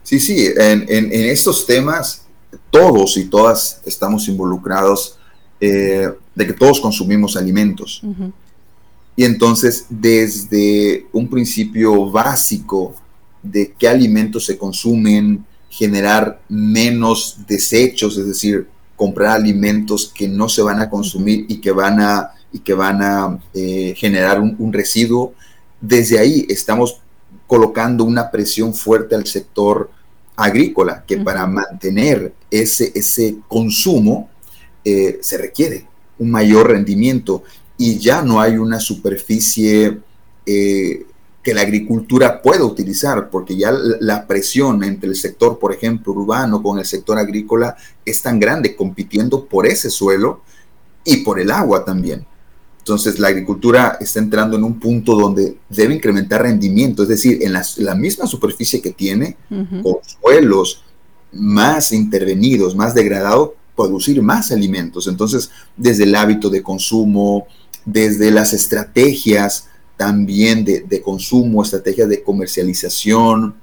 [0.02, 2.24] Sí, sí, en, estos temas
[2.70, 5.18] todos y todas estamos involucrados
[5.60, 8.02] de que todos consumimos alimentos.
[9.14, 12.94] Y entonces, desde un principio básico
[13.42, 20.62] de qué alimentos se consumen, generar menos desechos, es decir, comprar alimentos que no se
[20.62, 25.34] van a consumir y que van a, y que van a eh, generar un, residuo.
[25.80, 27.00] Desde ahí estamos
[27.46, 29.90] colocando una presión fuerte al sector
[30.36, 34.30] agrícola, que para mantener ese, ese consumo
[34.84, 35.86] eh, se requiere
[36.18, 37.42] un mayor rendimiento
[37.82, 39.98] y ya no hay una superficie
[40.46, 41.04] eh,
[41.42, 46.62] que la agricultura pueda utilizar, porque ya la presión entre el sector, por ejemplo, urbano
[46.62, 50.42] con el sector agrícola es tan grande, compitiendo por ese suelo
[51.04, 52.24] y por el agua también.
[52.78, 57.52] Entonces la agricultura está entrando en un punto donde debe incrementar rendimiento, es decir, en
[57.52, 59.36] la, misma superficie que tiene,
[59.82, 60.84] con suelos
[61.32, 65.08] más intervenidos, más degradados, producir más alimentos.
[65.08, 67.48] Entonces, desde el hábito de consumo,
[67.84, 73.54] desde las estrategias, también de, consumo, estrategias de comercialización,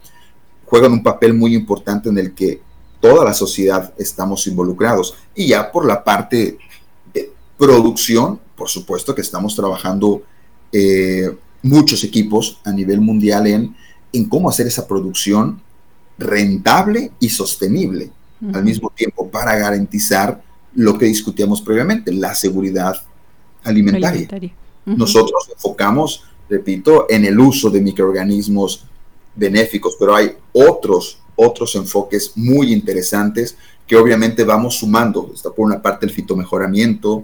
[0.66, 2.62] juegan un papel muy importante en el que
[3.02, 5.16] toda la sociedad estamos involucrados.
[5.36, 6.58] Y ya por la parte
[7.14, 10.24] de producción, por supuesto que estamos trabajando
[10.72, 13.76] eh, muchos equipos a nivel mundial en,
[14.14, 15.62] en cómo hacer esa producción
[16.18, 18.12] rentable y sostenible
[18.54, 20.42] al mismo tiempo para garantizar
[20.74, 22.96] lo que discutíamos previamente, la seguridad
[23.64, 24.56] alimentaria.
[24.86, 28.86] Nosotros enfocamos repito, en el uso de microorganismos
[29.36, 33.56] benéficos, pero hay otros, otros enfoques muy interesantes
[33.88, 35.32] que obviamente vamos sumando.
[35.34, 37.24] Está por una parte el fitomejoramiento,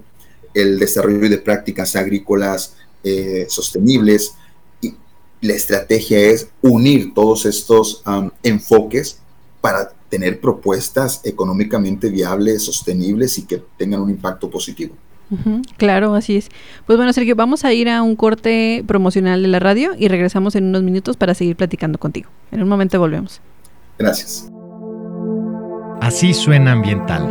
[0.54, 4.36] el desarrollo de prácticas agrícolas eh, sostenibles,
[4.82, 4.94] y
[5.42, 8.04] la estrategia es unir todos estos
[8.44, 9.20] enfoques
[9.60, 14.96] para tener propuestas económicamente viables, sostenibles y que tengan un impacto positivo.
[15.78, 16.50] Claro, así es.
[16.86, 20.56] Pues bueno, Sergio, vamos a ir a un corte promocional de la radio y regresamos
[20.56, 22.30] en unos minutos para seguir platicando contigo.
[22.52, 23.42] En un momento volvemos.
[23.98, 24.52] Gracias.
[26.02, 27.28] Así suena ambiental.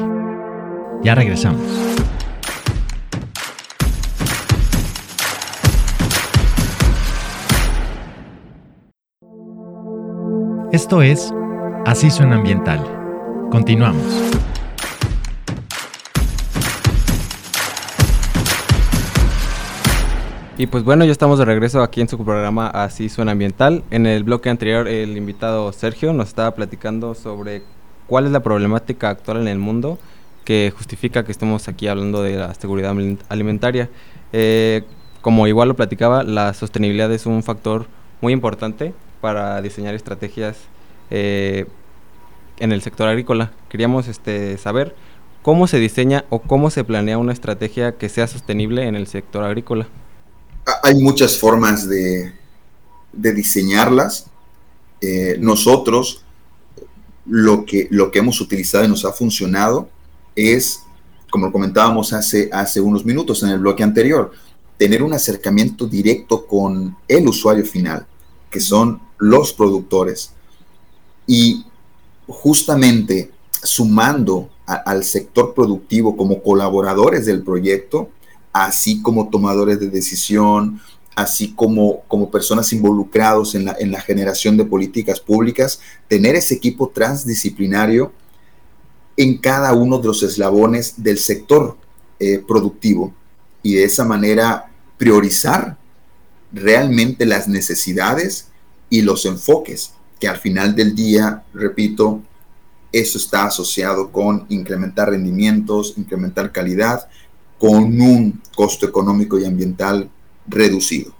[1.03, 1.63] Ya regresamos.
[10.73, 11.33] Esto es
[11.87, 12.81] Así suena ambiental.
[13.51, 14.54] Continuamos.
[20.57, 23.83] Y pues bueno, ya estamos de regreso aquí en su programa Así Suena Ambiental.
[23.91, 27.63] En el bloque anterior el invitado Sergio nos estaba platicando sobre
[28.07, 29.99] cuál es la problemática actual en el mundo
[30.45, 32.95] que justifica que estemos aquí hablando de la seguridad
[33.29, 33.91] alimentaria.
[34.33, 34.85] Eh,
[35.23, 37.87] como igual lo platicaba, la sostenibilidad es un factor
[38.21, 40.57] muy importante para diseñar estrategias
[41.11, 41.67] eh,
[42.61, 43.51] en el sector agrícola.
[43.69, 44.95] Queríamos este, saber
[45.43, 49.43] cómo se diseña o cómo se planea una estrategia que sea sostenible en el sector
[49.43, 49.89] agrícola
[50.83, 52.33] hay muchas formas de,
[53.13, 54.27] diseñarlas.
[55.01, 56.25] Eh, nosotros
[57.27, 59.89] lo que, lo hemos utilizado y nos ha funcionado
[60.37, 60.81] es,
[61.31, 64.33] como comentábamos hace, hace unos minutos en el bloque anterior,
[64.79, 68.07] tener un acercamiento directo con el usuario final,
[68.51, 70.33] que son los productores.
[71.27, 71.65] Y
[72.27, 73.31] justamente
[73.63, 78.11] sumando al sector productivo como colaboradores del proyecto,
[78.55, 80.81] así como tomadores de decisión,
[81.17, 86.55] así como, como personas involucrados en la, en la generación de políticas públicas, tener ese
[86.55, 88.13] equipo transdisciplinario
[89.17, 91.77] en cada uno de los eslabones del sector
[92.21, 93.13] eh, productivo.
[93.63, 95.77] Y de esa manera priorizar
[96.53, 98.49] realmente las necesidades
[98.89, 102.23] y los enfoques, que al final del día, repito,
[102.93, 107.09] eso está asociado con incrementar rendimientos, incrementar calidad
[107.65, 110.11] con un costo económico y ambiental
[110.47, 111.15] reducido.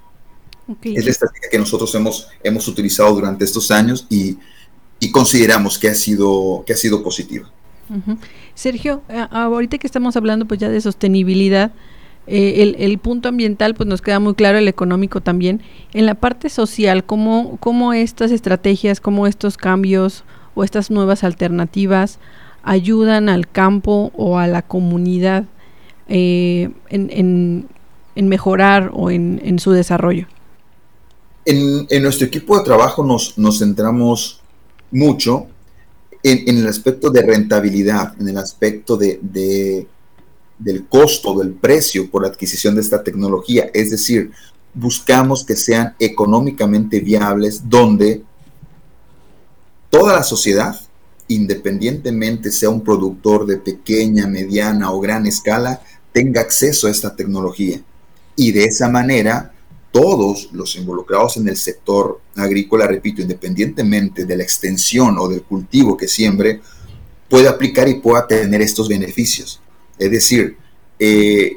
[0.83, 4.37] Es la estrategia que nosotros hemos, hemos utilizado durante estos años y,
[5.11, 7.51] consideramos que ha sido, que ha sido positiva.
[8.55, 11.73] Sergio, ahorita que estamos hablando pues ya de sostenibilidad,
[12.27, 15.63] eh, el, punto ambiental pues nos queda muy claro, el económico también.
[15.95, 22.19] En la parte social, ¿cómo, cómo estas estrategias, cómo estos cambios o estas nuevas alternativas
[22.63, 25.45] ayudan al campo o a la comunidad
[26.09, 27.69] eh, en,
[28.17, 30.27] mejorar o en, su desarrollo?
[31.45, 34.41] En, nuestro equipo de trabajo nos, centramos
[34.91, 35.47] mucho
[36.23, 39.19] en, el aspecto de rentabilidad, en el aspecto de,
[40.59, 43.71] del costo, del precio por adquisición de esta tecnología.
[43.75, 44.31] Es decir,
[44.75, 48.23] buscamos que sean económicamente viables donde
[49.89, 50.79] toda la sociedad,
[51.29, 55.81] independientemente sea un productor de pequeña, mediana o gran escala,
[56.15, 57.83] tenga acceso a esta tecnología.
[58.37, 59.53] Y de esa manera,
[59.91, 65.97] todos los involucrados en el sector agrícola, repito, independientemente de la extensión o del cultivo
[65.97, 66.61] que siembre,
[67.29, 69.61] pueda aplicar y pueda tener estos beneficios.
[69.99, 70.57] Es decir,
[71.01, 71.57] eh,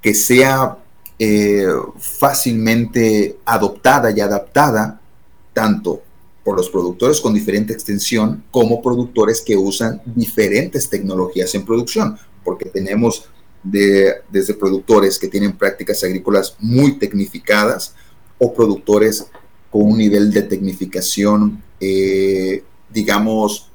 [0.00, 0.78] que sea
[1.18, 1.66] eh,
[1.98, 5.00] fácilmente adoptada y adaptada
[5.52, 6.00] tanto
[6.44, 12.66] por los productores con diferente extensión como productores que usan diferentes tecnologías en producción, porque
[12.66, 13.28] tenemos
[13.70, 17.94] desde productores que tienen prácticas agrícolas muy tecnificadas
[18.38, 19.26] o productores
[19.70, 23.70] con un nivel de tecnificación, eh, digamos,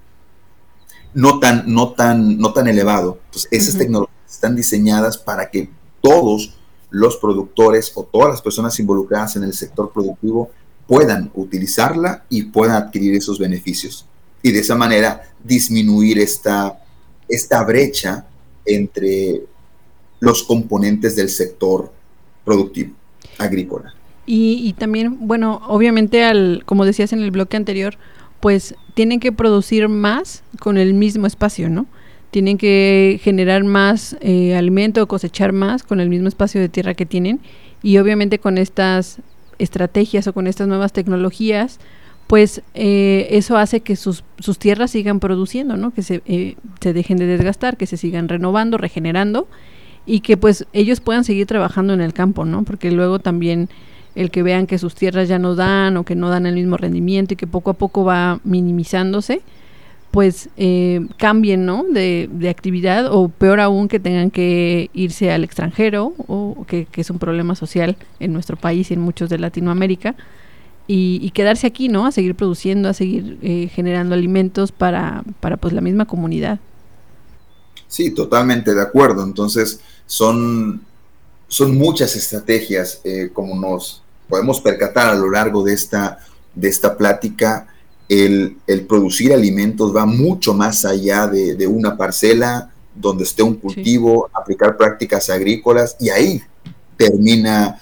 [1.14, 3.20] no tan, no tan, no tan elevado.
[3.26, 5.70] Entonces, esas tecnologías están diseñadas para que
[6.02, 6.58] todos
[6.90, 10.52] los productores o todas las personas involucradas en el sector productivo
[10.88, 14.06] puedan utilizarla y puedan adquirir esos beneficios.
[14.42, 16.84] Y de esa manera disminuir esta,
[17.28, 18.26] esta brecha
[18.66, 19.46] entre
[20.22, 21.92] los componentes del sector
[22.46, 22.94] productivo
[23.38, 23.94] agrícola.
[24.26, 27.98] Y, también, bueno, obviamente, al, como decías en el bloque anterior,
[28.40, 31.86] pues tienen que producir más con el mismo espacio, ¿no?
[32.30, 37.06] Tienen que generar más eh, alimento, cosechar más con el mismo espacio de tierra que
[37.06, 37.42] tienen.
[37.84, 39.18] Y obviamente con estas
[39.60, 41.80] estrategias o con estas nuevas tecnologías,
[42.28, 45.92] pues eh, eso hace que sus, sus, tierras sigan produciendo, ¿no?
[45.92, 49.50] Que se, eh, se dejen de desgastar, que se sigan renovando, regenerando
[50.06, 52.64] y que pues ellos puedan seguir trabajando en el campo, ¿no?
[52.64, 53.70] Porque luego también
[54.16, 56.78] el que vean que sus tierras ya no dan o que no dan el mismo
[56.78, 59.42] rendimiento y que poco a poco va minimizándose,
[60.12, 61.86] pues eh, cambien, ¿no?
[61.86, 67.10] De, de, actividad o peor aún que tengan que irse al extranjero o que, es
[67.10, 70.16] un problema social en nuestro país y en muchos de Latinoamérica
[70.88, 72.06] y, quedarse aquí, ¿no?
[72.06, 76.60] A seguir produciendo, a seguir eh, generando alimentos para, para pues la misma comunidad.
[77.92, 79.22] Sí, totalmente de acuerdo.
[79.22, 80.82] Entonces, son,
[81.50, 86.20] son muchas estrategias, eh, como nos podemos percatar a lo largo de esta,
[86.56, 87.68] de esta plática.
[88.08, 88.56] El,
[88.88, 95.30] producir alimentos va mucho más allá de, una parcela donde esté un cultivo, aplicar prácticas
[95.30, 96.42] agrícolas y ahí
[96.96, 97.78] termina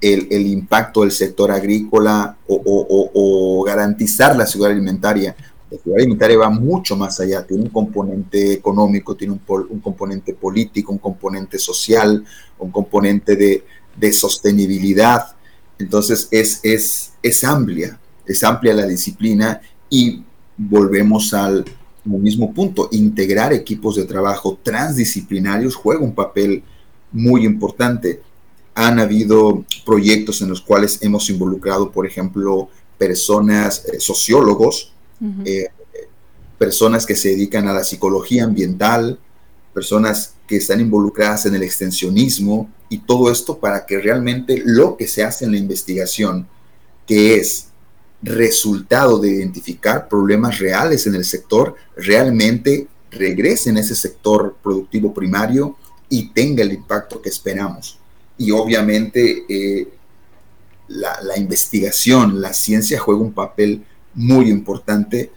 [0.00, 5.34] el, impacto del sector agrícola o, garantizar la seguridad alimentaria.
[5.70, 10.92] La seguridad alimentaria va mucho más allá, tiene un componente económico, tiene un, componente político,
[10.92, 12.24] un componente social,
[12.58, 15.36] un componente de, sostenibilidad.
[15.78, 20.24] Entonces es, es, es amplia, es amplia la disciplina y
[20.56, 21.64] volvemos al,
[22.04, 26.62] mismo punto, integrar equipos de trabajo transdisciplinarios juega un papel
[27.12, 28.22] muy importante.
[28.74, 34.92] Han habido proyectos en los cuales hemos involucrado, por ejemplo, personas, eh, sociólogos,
[35.44, 35.68] eh,
[36.58, 39.18] personas que se dedican a la psicología ambiental,
[39.74, 45.06] personas que están involucradas en el extensionismo y todo esto para que realmente lo que
[45.06, 46.48] se hace en la investigación,
[47.06, 47.68] que es
[48.22, 55.76] resultado de identificar problemas reales en el sector, realmente regrese en ese sector productivo primario
[56.08, 57.98] y tenga el impacto que esperamos.
[58.36, 59.88] Y obviamente eh,
[60.88, 65.30] la, investigación, la ciencia juega un papel muy importante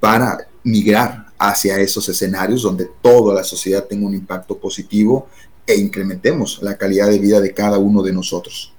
[0.00, 5.28] para migrar hacia esos escenarios donde toda la sociedad tenga un impacto positivo
[5.66, 8.72] e incrementemos la calidad de vida de cada uno de nosotros.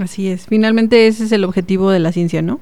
[0.00, 2.60] Así es, finalmente ese es el objetivo de la ciencia, ¿no?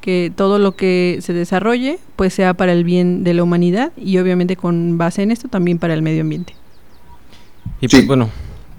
[0.00, 4.18] Que todo lo que se desarrolle pues sea para el bien de la humanidad y
[4.18, 6.54] obviamente con base en esto también para el medio ambiente.
[7.80, 8.30] Y pues bueno,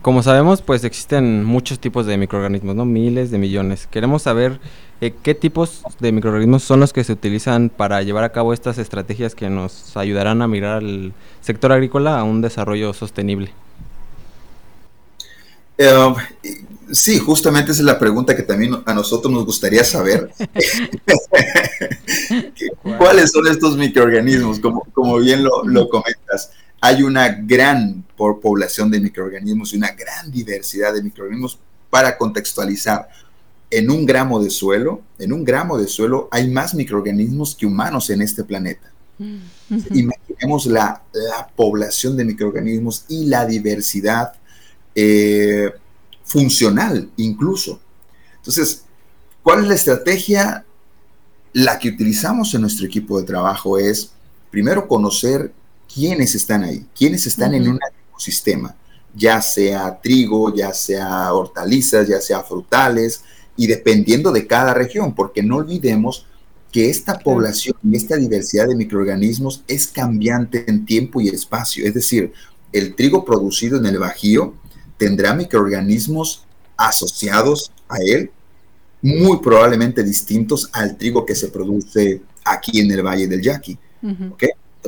[0.01, 2.85] como sabemos, pues existen muchos tipos de microorganismos, ¿no?
[2.85, 3.87] Miles de millones.
[3.87, 4.59] Queremos saber
[5.01, 8.77] eh, qué tipos de microorganismos son los que se utilizan para llevar a cabo estas
[8.77, 13.51] estrategias que nos ayudarán a mirar al sector agrícola a un desarrollo sostenible.
[15.77, 16.13] Eh,
[16.91, 20.29] sí, justamente esa es la pregunta que también a nosotros nos gustaría saber.
[22.97, 24.59] ¿Cuáles son estos microorganismos?
[24.59, 30.31] Como, como bien lo, lo comentas hay una gran población de microorganismos y una gran
[30.31, 33.09] diversidad de microorganismos para contextualizar.
[33.71, 38.09] En un gramo de suelo, en un gramo de suelo hay más microorganismos que humanos
[38.09, 38.91] en este planeta.
[39.17, 39.37] Mm.
[39.93, 41.03] Imaginemos la,
[41.55, 44.33] población de microorganismos y la diversidad
[44.95, 45.71] eh,
[46.23, 47.79] funcional incluso.
[48.37, 48.85] Entonces,
[49.43, 50.65] ¿cuál es la estrategia?
[51.51, 54.11] La que utilizamos en nuestro equipo de trabajo es
[54.49, 55.51] primero conocer
[55.93, 58.75] quiénes están ahí, quiénes están en un ecosistema,
[59.15, 63.23] ya sea trigo, ya sea hortalizas, ya sea frutales,
[63.57, 66.25] y dependiendo de cada región, porque no olvidemos
[66.71, 71.85] que esta población y esta diversidad de microorganismos es cambiante en tiempo y espacio.
[71.85, 72.31] Es decir,
[72.71, 74.53] el trigo producido en el Bajío
[74.97, 76.45] tendrá microorganismos
[76.77, 78.31] asociados a él,
[79.01, 83.77] muy probablemente distintos al trigo que se produce aquí en el Valle del Yaqui.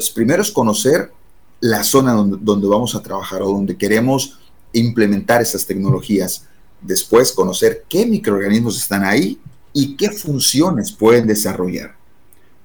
[0.01, 1.11] Entonces, primero es conocer
[1.59, 4.39] la zona donde, vamos a trabajar o donde queremos
[4.73, 6.47] implementar esas tecnologías.
[6.81, 9.39] Después, conocer qué microorganismos están ahí
[9.73, 11.93] y qué funciones pueden desarrollar.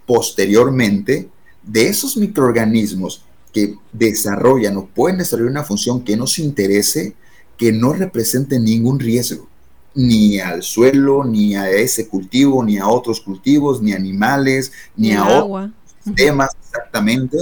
[0.07, 1.29] Posteriormente,
[1.62, 3.22] de esos microorganismos
[3.53, 7.14] que desarrollan o pueden desarrollar una función que nos interese,
[7.59, 9.46] que no represente ningún riesgo,
[9.94, 15.22] ni al suelo, ni a ese cultivo, ni a otros cultivos, ni animales, ni, a
[15.22, 15.70] agua
[16.14, 17.38] temas exactamente,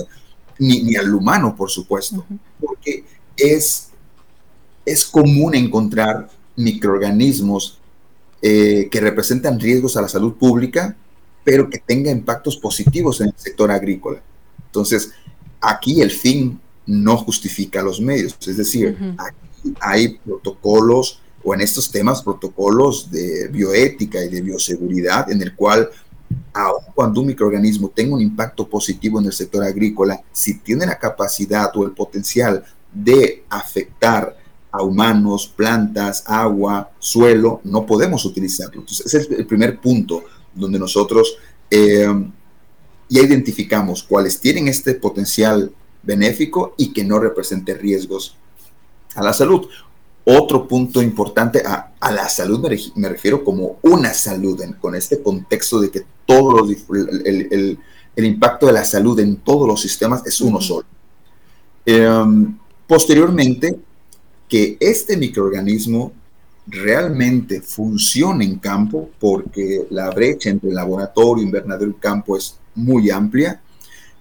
[0.59, 2.25] ni, al humano, por supuesto,
[2.61, 3.05] porque
[3.37, 3.89] es,
[4.85, 7.79] es común encontrar microorganismos
[8.41, 10.97] eh, que representan riesgos a la salud pública,
[11.43, 14.23] pero que tengan impactos positivos en el sector agrícola.
[14.67, 15.11] Entonces,
[15.61, 21.91] aquí el fin no justifica los medios, es decir, aquí hay protocolos o en estos
[21.91, 25.91] temas protocolos de bioética y de bioseguridad en el cual
[26.55, 30.99] aun cuando un microorganismo tenga un impacto positivo en el sector agrícola, si tiene la
[30.99, 34.37] capacidad o el potencial de afectar
[34.71, 38.85] a humanos, plantas, agua, suelo, no podemos utilizarlo.
[38.89, 40.25] Ese es el primer punto
[40.55, 41.37] donde nosotros
[41.71, 42.07] eh,
[43.09, 48.37] ya identificamos cuáles tienen este potencial benéfico y que no represente riesgos
[49.15, 49.69] a la salud.
[50.27, 55.91] Otro punto importante a, la salud me, refiero como una salud, con este contexto de
[55.91, 57.79] que todo el,
[58.17, 60.87] impacto de la salud en todos los sistemas es uno solo.
[61.85, 62.57] Em,
[62.87, 63.79] posteriormente,
[64.49, 66.13] que este microorganismo
[66.67, 73.11] realmente funcione en campo, porque la brecha entre el laboratorio, invernadero y campo es muy
[73.11, 73.61] amplia,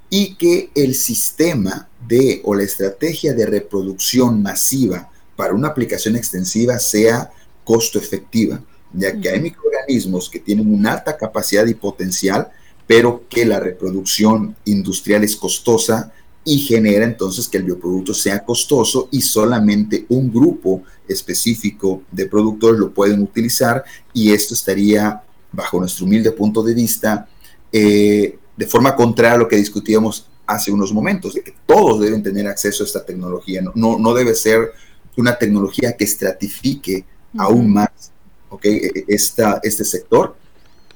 [0.10, 5.10] y que el sistema de o la estrategia de reproducción masiva
[5.44, 7.30] para una aplicación extensiva sea
[7.66, 8.64] costo efectiva,
[8.94, 12.48] ya que hay microorganismos que tienen una alta capacidad y potencial,
[12.88, 16.14] pero que la reproducción industrial es costosa
[16.46, 22.80] y genera entonces que el bioproducto sea costoso y solamente un grupo específico de productores
[22.80, 23.84] lo pueden utilizar
[24.14, 27.28] y esto estaría, bajo nuestro humilde punto de vista,
[27.70, 32.24] eh, de forma contraria a lo que discutíamos hace unos momentos, de que todos deben
[32.24, 34.72] tener acceso a esta tecnología, no, no, debe ser
[35.18, 37.06] una tecnología que estratifique
[37.38, 38.12] aún más
[38.50, 38.76] ¿okay?
[38.76, 40.36] E, e, esta, este sector,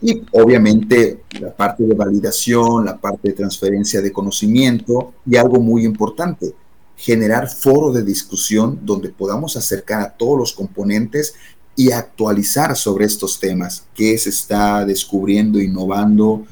[0.01, 5.85] y obviamente la parte de validación, la parte de transferencia de conocimiento y algo muy
[5.85, 6.53] importante,
[6.95, 11.33] generar foro de discusión donde podamos acercar a todos los componentes
[11.75, 16.45] y actualizar sobre estos temas que se está descubriendo, innovando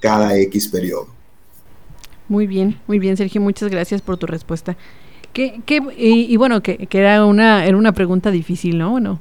[0.00, 1.08] cada X periodo.
[2.28, 4.76] Muy bien, muy bien Sergio, muchas gracias por tu respuesta.
[5.32, 8.90] ¿Qué, qué, y, bueno, que, que, era, una, era una pregunta difícil, ¿no?
[8.90, 9.18] Bueno,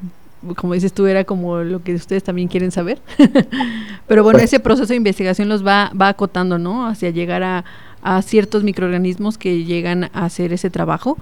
[0.56, 3.00] como dices tú, era como lo que ustedes también quieren saber.
[4.08, 6.88] Pero bueno, ese proceso de investigación los va, va acotando, ¿no?
[6.88, 7.66] Hacia llegar a,
[8.02, 11.18] a ciertos microorganismos que llegan a hacer ese trabajo.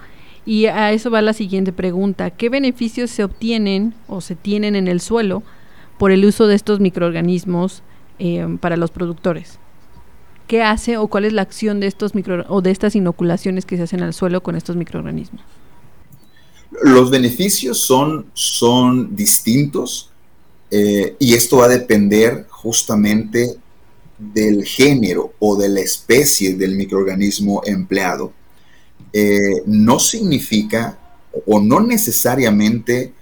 [0.45, 2.29] Y a eso va la siguiente pregunta.
[2.29, 5.43] ¿Qué beneficios se obtienen o se tienen en el suelo
[5.97, 7.83] por el uso de estos microorganismos
[8.19, 9.59] eh, para los productores?
[10.47, 13.77] ¿Qué hace o cuál es la acción de estos micro o de estas inoculaciones que
[13.77, 15.41] se hacen al suelo con estos microorganismos?
[16.83, 20.09] Los beneficios son, son distintos
[20.71, 23.57] eh, y esto va a depender justamente
[24.17, 28.33] del género o de la especie del microorganismo empleado.
[29.13, 30.97] Eh, no significa
[31.45, 33.13] o no necesariamente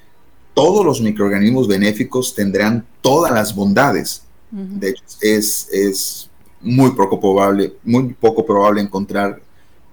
[0.54, 4.24] todos los microorganismos benéficos tendrán todas las bondades.
[4.52, 6.30] De hecho, es, es
[6.62, 9.42] muy poco probable, muy poco probable encontrar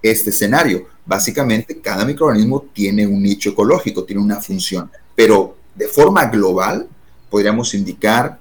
[0.02, 0.86] este escenario.
[1.04, 6.88] Básicamente, cada microorganismo tiene un nicho ecológico, tiene una función, pero de forma global
[7.30, 8.38] podríamos indicar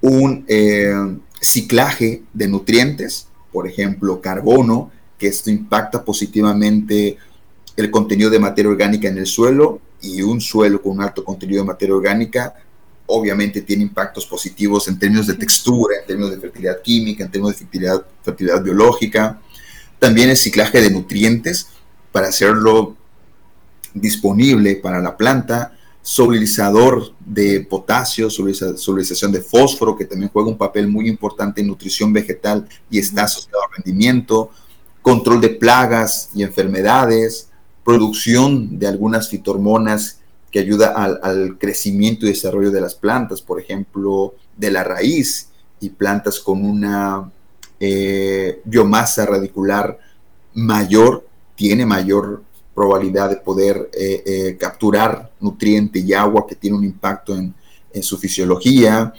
[0.00, 0.92] un eh,
[1.40, 7.16] ciclaje de nutrientes, por ejemplo, carbono, que esto impacta positivamente
[7.76, 11.62] el contenido de materia orgánica en el suelo y un suelo con un alto contenido
[11.62, 12.54] de materia orgánica
[13.06, 17.54] obviamente tiene impactos positivos en términos de textura, en términos de fertilidad química, en términos
[17.54, 19.40] de fertilidad, fertilidad biológica.
[19.98, 21.68] También el ciclaje de nutrientes,
[22.12, 22.96] para hacerlo
[23.94, 30.86] disponible para la planta, solubilizador de potasio, solubilización de fósforo, que también juega un papel
[30.86, 34.50] muy importante en nutrición vegetal y está asociado al rendimiento,
[35.02, 37.48] control de plagas y enfermedades,
[37.84, 40.20] producción de algunas fitohormonas
[40.50, 45.48] que ayuda al, crecimiento y desarrollo de las plantas, por ejemplo, de la raíz
[45.80, 47.30] y plantas con una
[47.78, 49.98] eh, biomasa radicular
[50.54, 52.42] mayor tiene mayor
[52.74, 57.54] probabilidad de poder eh, eh, capturar nutriente y agua que tiene un impacto en,
[58.02, 59.14] su fisiología,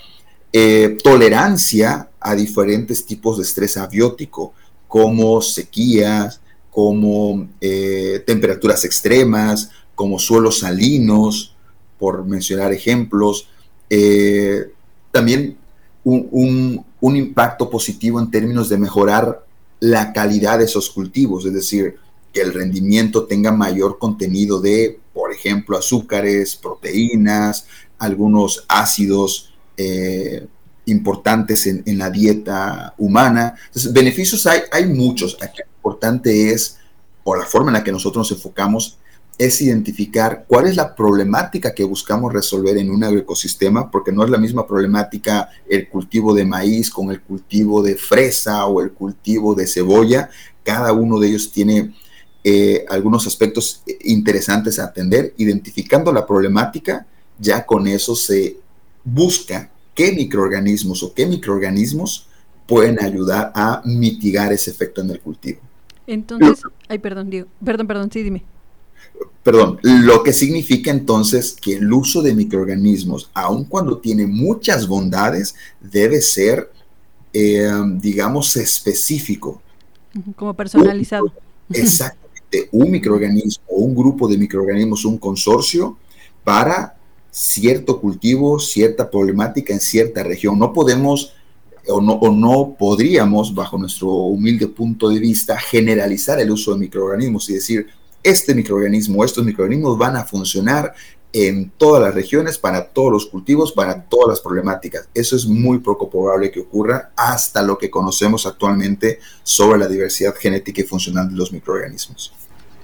[1.04, 4.54] tolerancia a diferentes tipos de estrés abiótico,
[4.88, 11.58] como sequías, como temperaturas extremas, como suelos salinos,
[12.00, 13.50] por mencionar ejemplos.
[15.12, 15.58] también
[16.06, 19.44] un, un impacto positivo en términos de mejorar
[19.80, 21.96] la calidad de esos cultivos, es decir,
[22.34, 27.66] que el rendimiento tenga mayor contenido de, por ejemplo, azúcares, proteínas,
[27.98, 30.46] algunos ácidos eh,
[30.86, 33.56] importantes en, la dieta humana.
[33.68, 35.38] Entonces, beneficios hay, hay muchos.
[35.42, 36.78] Aquí lo importante es,
[37.24, 38.98] o la forma en la que nosotros nos enfocamos,
[39.38, 44.32] es identificar cuál es la problemática que buscamos resolver en un agroecosistema, porque no es
[44.32, 49.54] la misma problemática el cultivo de maíz con el cultivo de fresa o el cultivo
[49.54, 50.30] de cebolla.
[50.64, 51.94] Cada uno de ellos tiene
[52.44, 57.06] eh, algunos aspectos interesantes a atender, identificando la problemática,
[57.38, 58.58] ya con eso se
[59.04, 62.28] busca qué microorganismos o qué microorganismos
[62.66, 65.60] pueden ayudar a mitigar ese efecto en el cultivo.
[66.08, 68.44] Entonces, ay, perdón, Diego, perdón, perdón, sí, dime.
[69.44, 75.56] Perdón, lo que significa entonces que el uso de microorganismos, aun cuando tiene muchas bondades,
[75.80, 76.70] debe ser,
[77.32, 79.62] eh, digamos, específico.
[80.36, 81.32] Como personalizado.
[81.72, 82.28] Exacto
[82.72, 85.98] un microorganismo o un grupo de microorganismos, un consorcio,
[86.44, 86.96] para
[87.30, 90.58] cierto cultivo, cierta problemática en cierta región.
[90.58, 91.34] No podemos
[91.90, 96.80] o no, o no podríamos, bajo nuestro humilde punto de vista, generalizar el uso de
[96.80, 97.88] microorganismos y decir,
[98.24, 100.94] este microorganismo, estos microorganismos van a funcionar
[101.34, 105.08] en todas las regiones, para todos los cultivos, para todas las problemáticas.
[105.14, 110.34] Eso es muy poco probable que ocurra hasta lo que conocemos actualmente sobre la diversidad
[110.36, 112.34] genética y funcional de los microorganismos.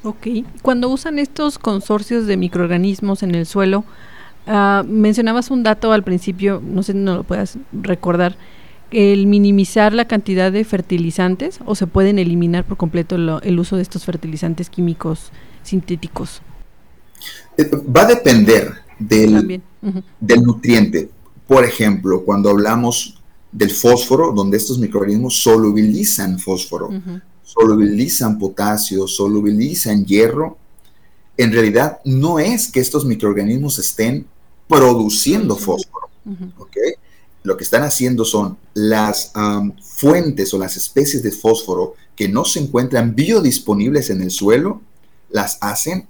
[0.04, 0.28] Ok.
[0.62, 3.86] Cuando usan estos consorcios de microorganismos en el suelo,
[4.48, 8.36] uh, mencionabas un dato al principio, no sé si no lo puedas recordar,
[8.94, 13.76] el minimizar la cantidad de fertilizantes o se pueden eliminar por completo lo, el uso
[13.76, 15.32] de estos fertilizantes químicos
[15.64, 16.42] sintéticos.
[17.58, 20.04] Eh, va a depender del, uh -huh.
[20.20, 21.10] del nutriente.
[21.48, 23.20] Por ejemplo, cuando hablamos
[23.52, 27.22] del fósforo, donde estos microorganismos solubilizan fósforo, uh -huh.
[27.44, 30.58] solubilizan potasio, solubilizan hierro,
[31.38, 34.26] en realidad no es que estos microorganismos estén
[34.68, 35.62] produciendo uh -huh.
[35.62, 36.10] fósforo.
[36.58, 36.94] ¿okay?
[37.44, 42.46] Lo que están haciendo son las um, fuentes o las especies de fósforo que no
[42.46, 44.82] se encuentran biodisponibles en el suelo,
[45.30, 46.08] las hacen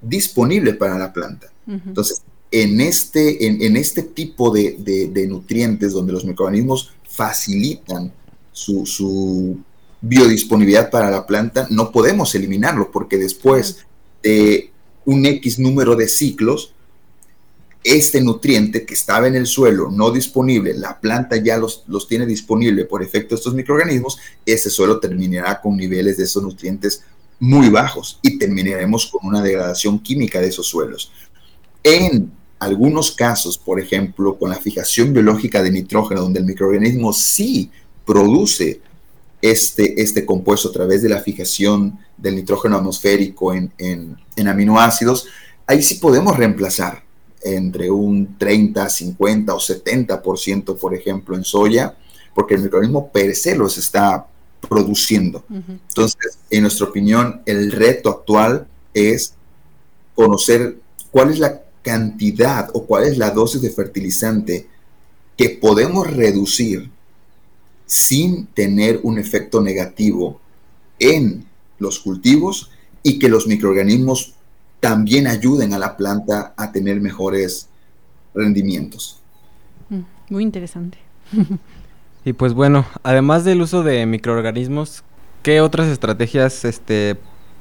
[0.00, 1.50] disponibles para la planta.
[1.66, 8.10] Entonces, en este, en, en este tipo de, de, de, nutrientes donde los microorganismos facilitan
[8.52, 9.58] su, su,
[10.00, 13.84] biodisponibilidad para la planta, no podemos eliminarlo porque después
[14.22, 14.70] de
[15.04, 16.72] un X número de ciclos,
[17.84, 22.26] este nutriente que estaba en el suelo no disponible, la planta ya los, los tiene
[22.26, 27.02] disponible por efecto de estos microorganismos, ese suelo terminará con niveles de esos nutrientes
[27.40, 31.12] muy bajos y terminaremos con una degradación química de esos suelos.
[31.84, 37.70] En algunos casos, por ejemplo, con la fijación biológica de nitrógeno, donde el microorganismo sí
[38.04, 38.80] produce
[39.40, 45.28] este, este compuesto a través de la fijación del nitrógeno atmosférico en, en, en aminoácidos,
[45.66, 47.07] ahí sí podemos reemplazar
[47.42, 51.96] entre un 30, 50 o 70%, por ejemplo, en soya,
[52.34, 54.26] porque el microorganismo per se los está
[54.68, 55.44] produciendo.
[55.48, 55.78] Uh -huh.
[55.88, 59.34] Entonces, en nuestra opinión, el reto actual es
[60.14, 60.78] conocer
[61.10, 64.66] cuál es la cantidad o cuál es la dosis de fertilizante
[65.36, 66.90] que podemos reducir
[67.86, 70.40] sin tener un efecto negativo
[70.98, 71.46] en
[71.78, 72.70] los cultivos
[73.02, 74.34] y que los microorganismos
[74.80, 77.68] también ayuden a la planta a tener mejores
[78.34, 79.20] rendimientos.
[80.30, 80.98] Muy interesante.
[82.24, 85.02] y pues bueno, además del uso de microorganismos,
[85.42, 87.16] ¿qué otras estrategias este,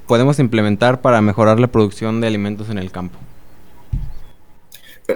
[0.07, 3.17] podemos implementar para mejorar la producción de alimentos en el campo?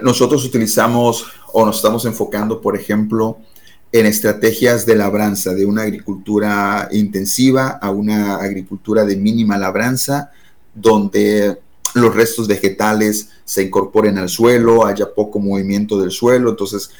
[0.02, 3.38] Nosotros utilizamos o nos estamos enfocando, por ejemplo,
[3.92, 10.30] en estrategias de labranza, de una agricultura intensiva a una agricultura de mínima labranza,
[10.74, 11.58] donde
[11.94, 16.90] los restos vegetales se incorporen al suelo, haya poco movimiento del suelo, entonces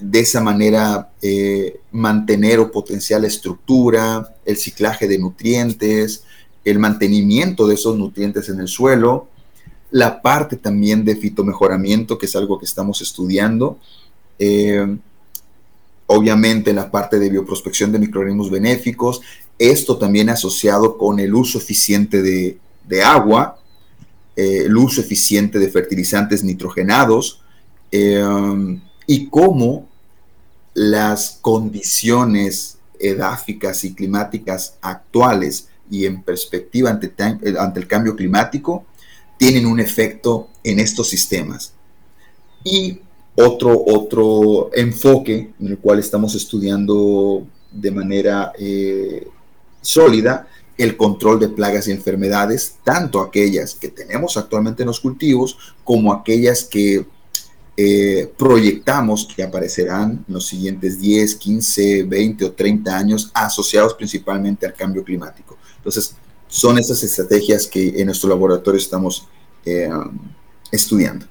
[0.00, 6.24] de esa manera eh, mantener o potenciar la estructura, el ciclaje de nutrientes,
[6.64, 9.28] el mantenimiento de esos nutrientes en el suelo,
[9.90, 13.78] la parte también de fitomejoramiento, que es algo que estamos estudiando,
[14.38, 14.96] eh,
[16.06, 19.20] obviamente la parte de bioprospección de microorganismos benéficos,
[19.58, 23.58] esto también asociado con el uso eficiente de, de agua,
[24.38, 27.42] eh, el uso eficiente de fertilizantes nitrogenados
[27.90, 28.24] eh,
[29.04, 29.88] y cómo
[30.74, 37.12] las condiciones edáficas y climáticas actuales y en perspectiva ante,
[37.58, 38.86] ante, el cambio climático
[39.38, 41.72] tienen un efecto en estos sistemas.
[42.62, 43.00] Y
[43.34, 49.26] otro, otro enfoque en el cual estamos estudiando de manera eh,
[49.80, 50.46] sólida
[50.78, 56.12] el control de plagas y enfermedades, tanto aquellas que tenemos actualmente en los cultivos como
[56.12, 57.04] aquellas que
[57.76, 64.66] eh, proyectamos que aparecerán en los siguientes 10, 15, 20 o 30 años asociados principalmente
[64.66, 65.56] al cambio climático.
[65.76, 66.14] Entonces,
[66.48, 69.26] son esas estrategias que en nuestro laboratorio estamos
[69.64, 69.90] eh,
[70.70, 71.26] estudiando.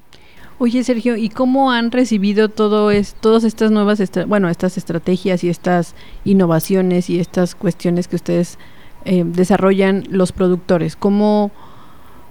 [0.60, 5.48] Oye, Sergio, ¿y cómo han recibido todo es, todas estas nuevas, bueno, estas estrategias y
[5.48, 5.94] estas
[6.24, 8.58] innovaciones y estas cuestiones que ustedes
[9.04, 10.96] eh, desarrollan los productores?
[10.96, 11.50] ¿Cómo,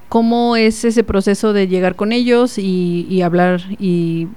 [0.09, 4.28] ¿Cómo es ese proceso de llegar con ellos y, hablar y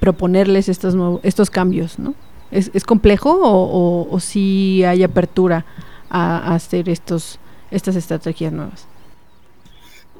[0.00, 1.98] proponerles estos, estos cambios?
[1.98, 2.14] ¿no?
[2.50, 5.64] ¿Es, ¿Es, complejo o, o sí hay apertura
[6.08, 7.38] a, a hacer estos,
[7.70, 8.86] estas estrategias nuevas?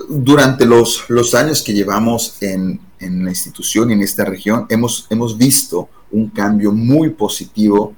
[0.09, 5.07] Durante los, los años que llevamos en, en, la institución y en esta región, hemos,
[5.09, 7.95] hemos visto un cambio muy positivo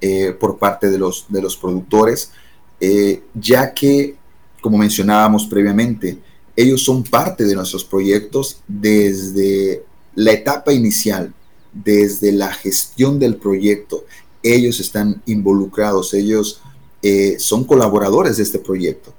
[0.00, 2.32] eh, por parte de los, de los productores
[2.80, 4.16] eh, ya que,
[4.60, 6.18] como mencionábamos previamente,
[6.56, 11.32] ellos son parte de nuestros proyectos desde la etapa inicial,
[11.72, 14.04] desde la gestión del proyecto.
[14.42, 16.60] Ellos están involucrados, ellos
[17.02, 19.14] eh, son colaboradores de este proyecto.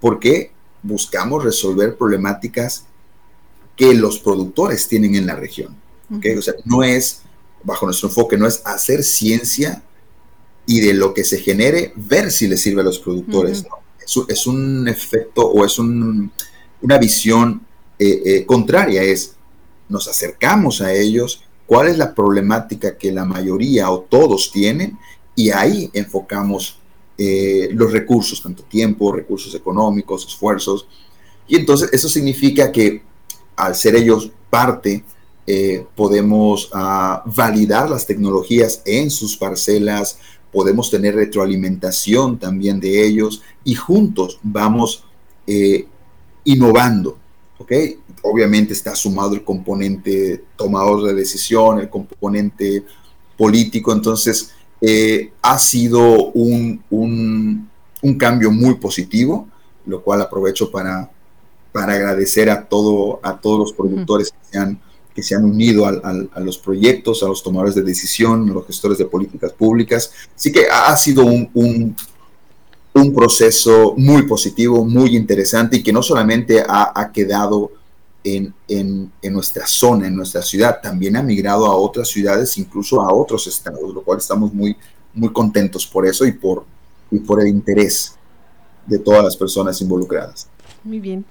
[0.00, 2.86] porque Buscamos resolver problemáticas
[3.76, 5.76] que los productores tienen en la región.
[6.16, 6.34] ¿okay?
[6.36, 7.20] O sea, no es,
[7.62, 9.82] bajo nuestro enfoque, no es hacer ciencia
[10.70, 13.62] y de lo que se genere, ver si le sirve a los productores.
[13.62, 13.68] Uh -huh.
[13.70, 14.26] ¿no?
[14.28, 17.60] es un efecto o es una visión
[17.98, 19.34] eh, eh, contraria, es
[19.88, 24.96] nos acercamos a ellos, cuál es la problemática que la mayoría o todos tienen
[25.34, 26.78] y ahí enfocamos
[27.18, 30.86] eh, los recursos, tanto tiempo, recursos económicos, esfuerzos.
[31.48, 33.02] Y entonces eso significa que
[33.56, 35.02] al ser ellos parte,
[35.96, 40.16] podemos ah, validar las tecnologías en sus parcelas,
[40.52, 45.04] podemos tener retroalimentación también de ellos y juntos vamos
[45.46, 45.86] eh,
[46.44, 47.18] innovando.
[47.58, 47.72] ¿ok?
[48.22, 52.84] Obviamente está sumado el componente tomador de decisión, el componente
[53.36, 57.68] político, entonces eh, ha sido un, un,
[58.18, 59.48] cambio muy positivo,
[59.86, 61.10] lo cual aprovecho para,
[61.72, 64.80] para agradecer a, todo, a todos los productores que se han
[65.14, 68.98] que se han unido a los proyectos, a los tomadores de decisión, a los gestores
[68.98, 70.12] de políticas públicas.
[70.34, 71.96] Así que ha sido un,
[72.94, 77.72] un, proceso muy positivo, muy interesante y que no solamente ha, quedado
[78.22, 83.00] en, en, en, nuestra zona, en nuestra ciudad, también ha migrado a otras ciudades, incluso
[83.00, 84.76] a otros estados, lo cual estamos muy,
[85.14, 86.64] muy contentos por eso y por,
[87.10, 88.14] y por el interés
[88.86, 90.48] de todas las personas involucradas.
[90.84, 91.24] Muy bien.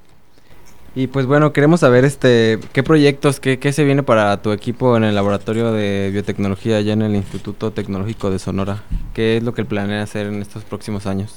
[0.99, 4.97] Y pues bueno, queremos saber este qué proyectos, qué, qué se viene para tu equipo
[4.97, 8.83] en el laboratorio de biotecnología allá en el Instituto Tecnológico de Sonora.
[9.13, 11.35] ¿Qué es lo que planea hacer en estos próximos años?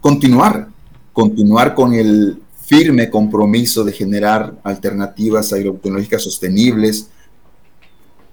[0.00, 0.68] Continuar,
[1.12, 7.10] continuar con el firme compromiso de generar alternativas agrotecnológicas sostenibles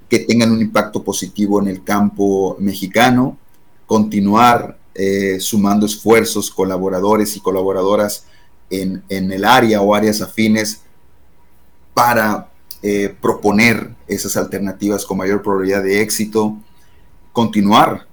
[0.08, 3.40] que tengan un impacto positivo en el campo mexicano,
[3.88, 8.28] continuar eh, sumando esfuerzos, colaboradores y colaboradoras
[8.72, 10.82] en, el área o áreas afines
[11.94, 12.50] para
[12.82, 16.58] eh, proponer esas alternativas con mayor probabilidad de éxito,
[17.34, 18.08] continuar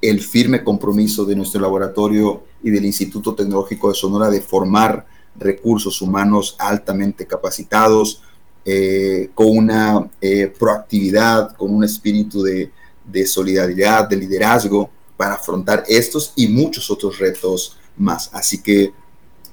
[0.00, 5.06] el firme compromiso de nuestro laboratorio y del Instituto Tecnológico de Sonora de formar
[5.36, 8.22] recursos humanos altamente capacitados,
[8.64, 12.70] eh, con una eh, proactividad, con un espíritu de,
[13.04, 18.30] de, solidaridad, de liderazgo para afrontar estos y muchos otros retos más.
[18.32, 18.92] Así que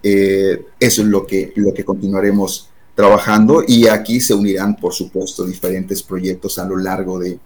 [0.10, 5.46] eh, eso es lo que, lo que continuaremos trabajando y aquí se unirán, por supuesto,
[5.46, 7.38] diferentes proyectos a lo largo de,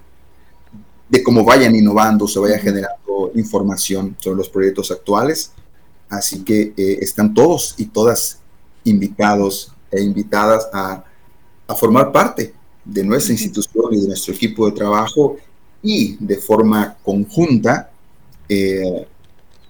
[1.09, 5.51] de cómo vayan innovando, se vaya generando información sobre los proyectos actuales.
[6.07, 8.39] Así que eh, están todos y todas
[8.83, 11.03] invitados e invitadas a,
[11.67, 12.53] a formar parte
[12.85, 15.37] de nuestra institución y de nuestro equipo de trabajo
[15.81, 17.91] y de forma conjunta
[18.47, 19.07] eh,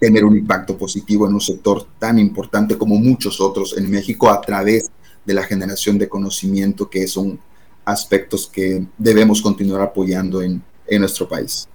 [0.02, 4.42] tener un impacto positivo en un sector tan importante como muchos otros en México a
[4.42, 4.90] través
[5.24, 7.40] de la generación de conocimiento, que son
[7.86, 10.64] aspectos que debemos continuar apoyando en,
[11.00, 11.70] nuestro país.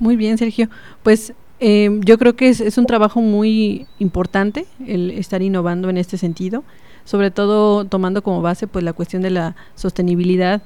[0.00, 0.68] Muy bien, Sergio.
[1.04, 6.18] Pues eh, yo creo que es, un trabajo muy importante el estar innovando en este
[6.18, 6.64] sentido,
[7.04, 10.62] sobre todo tomando como base pues la cuestión de la sostenibilidad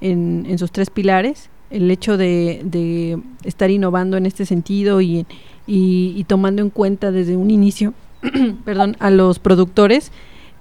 [0.00, 5.26] en, en sus tres pilares, el hecho de, de, estar innovando en este sentido y,
[5.66, 7.94] y, tomando en cuenta desde un inicio,
[8.64, 10.12] perdón, a los productores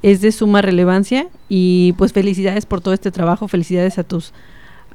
[0.01, 4.33] es de suma relevancia y pues felicidades por todo este trabajo, felicidades a tus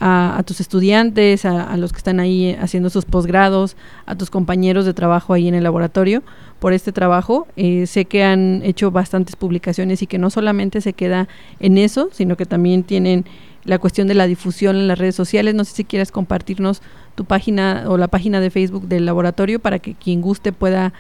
[0.00, 4.94] a, tus estudiantes, a, los que están ahí haciendo sus posgrados, a tus compañeros de
[4.94, 6.22] trabajo ahí en el laboratorio
[6.60, 7.46] por este trabajo.
[7.56, 11.28] Eh, sé que han hecho bastantes publicaciones y que no solamente se queda
[11.60, 13.24] en eso, sino que también tienen
[13.64, 15.54] la cuestión de la difusión en las redes sociales.
[15.54, 16.80] No sé si quieres compartirnos
[17.18, 20.92] tu página o la página de Facebook del laboratorio para que quien guste pueda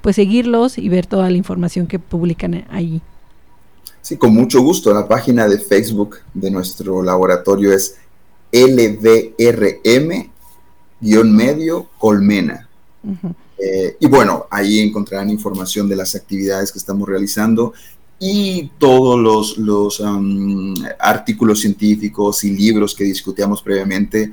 [0.00, 3.02] pues seguirlos y ver toda la información que publican ahí.
[4.00, 4.94] Sí, con mucho gusto.
[4.94, 7.96] La página de Facebook de nuestro laboratorio es
[8.50, 10.30] LDRM-medio
[11.98, 12.66] Colmena.
[13.58, 17.74] Eh, y bueno, ahí encontrarán información de las actividades que estamos realizando
[18.18, 20.02] y todos los, los
[20.98, 24.32] artículos científicos y libros que discutíamos previamente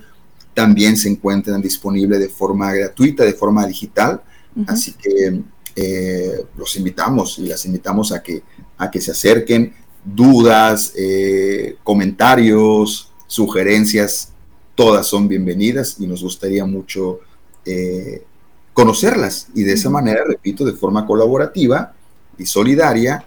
[0.55, 4.23] también se encuentran disponibles de forma gratuita, de forma digital.
[4.65, 5.41] Así que
[5.75, 8.41] eh, los invitamos y las invitamos a que,
[8.77, 9.73] a que se acerquen.
[10.03, 14.31] Dudas, eh, comentarios, sugerencias,
[14.75, 17.19] todas son bienvenidas y nos gustaría mucho
[17.65, 18.23] eh,
[18.71, 21.93] conocerlas y de esa manera, repito, de forma colaborativa
[22.37, 23.25] y solidaria,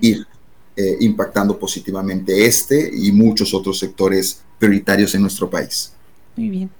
[0.00, 0.26] ir
[1.00, 5.95] impactando positivamente este y muchos otros sectores prioritarios en nuestro país.
[6.36, 6.70] Muy bien.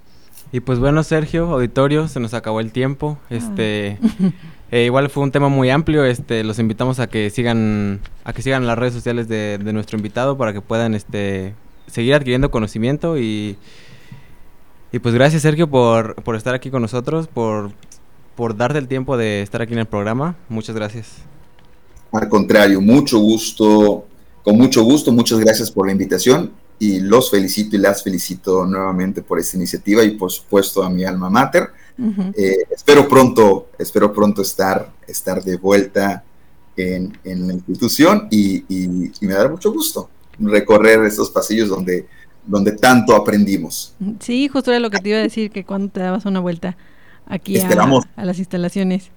[0.53, 3.19] Y pues bueno, Sergio, auditorio, se nos acabó el tiempo.
[3.25, 3.35] Ah.
[3.35, 3.99] Este,
[4.71, 6.05] eh, igual fue un tema muy amplio.
[6.05, 10.37] Este, los invitamos a que sigan, a que sigan las redes sociales de, nuestro invitado
[10.37, 11.55] para que puedan, este,
[11.87, 13.57] seguir adquiriendo conocimiento y,
[14.93, 17.73] y pues gracias Sergio por, por estar aquí con nosotros, por
[18.37, 20.37] por darte el tiempo de estar aquí en el programa.
[20.49, 21.17] Muchas gracias.
[22.13, 24.05] Al contrario, mucho gusto,
[24.45, 29.23] con mucho gusto, muchas gracias por la invitación y los felicito y las felicito nuevamente
[29.23, 31.71] por esta iniciativa y por supuesto a mi alma mater.
[32.37, 36.23] Eh, espero pronto, espero pronto estar, estar de vuelta
[36.77, 42.07] en, en la institución y, y, me da mucho gusto recorrer estos pasillos donde,
[42.45, 43.95] donde tanto aprendimos.
[44.21, 46.77] Sí, justo era lo que te iba a decir, que cuando te dabas una vuelta
[47.27, 47.69] aquí a,
[48.17, 49.11] a, las instalaciones.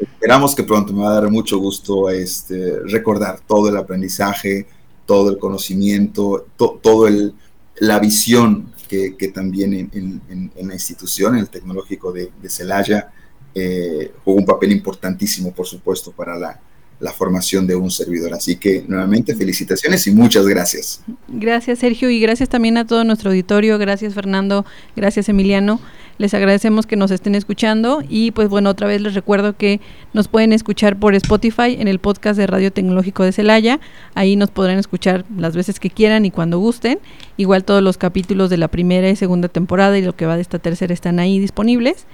[0.00, 4.66] Esperamos que pronto me va a dar mucho gusto este, recordar todo el aprendizaje,
[5.06, 7.34] todo el conocimiento, todo el,
[7.76, 13.12] la visión que, que también en, en, la institución, en el tecnológico de, de Celaya,
[13.54, 16.60] eh, jugó un papel importantísimo, por supuesto, para la,
[17.02, 18.32] la formación de un servidor.
[18.32, 21.02] Así que nuevamente felicitaciones y muchas gracias.
[21.28, 23.76] Gracias Sergio y gracias también a todo nuestro auditorio.
[23.76, 24.64] Gracias Fernando,
[24.96, 25.80] gracias Emiliano.
[26.18, 29.80] Les agradecemos que nos estén escuchando y pues bueno, otra vez les recuerdo que
[30.12, 33.80] nos pueden escuchar por Spotify en el podcast de Radio Tecnológico de Celaya.
[34.14, 37.00] Ahí nos podrán escuchar las veces que quieran y cuando gusten.
[37.36, 40.42] Igual todos los capítulos de la primera y segunda temporada y lo que va de
[40.42, 42.06] esta tercera están ahí disponibles.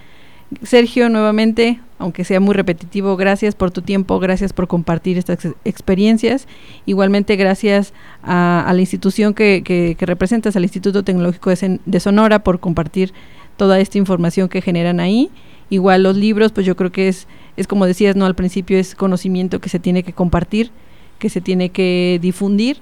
[0.63, 6.49] Sergio, nuevamente, aunque sea muy repetitivo, gracias por tu tiempo, gracias por compartir estas experiencias.
[6.87, 7.93] Igualmente, gracias
[8.23, 13.13] a, la institución que, que, representas, al Instituto Tecnológico de, Sonora, por compartir
[13.57, 15.31] toda esta información que generan ahí.
[15.69, 17.29] Igual los libros, pues yo creo que es,
[17.59, 20.71] es como decías, no al principio, es conocimiento que se tiene que compartir,
[21.19, 22.79] que se tiene que difundir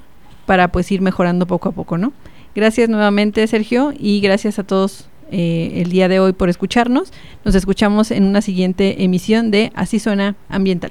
[0.47, 2.13] para pues ir mejorando poco a poco, ¿no?
[2.55, 7.13] Gracias nuevamente, Sergio, y gracias a todos eh, el día de hoy por escucharnos.
[7.45, 10.91] Nos escuchamos en una siguiente emisión de Así suena ambiental.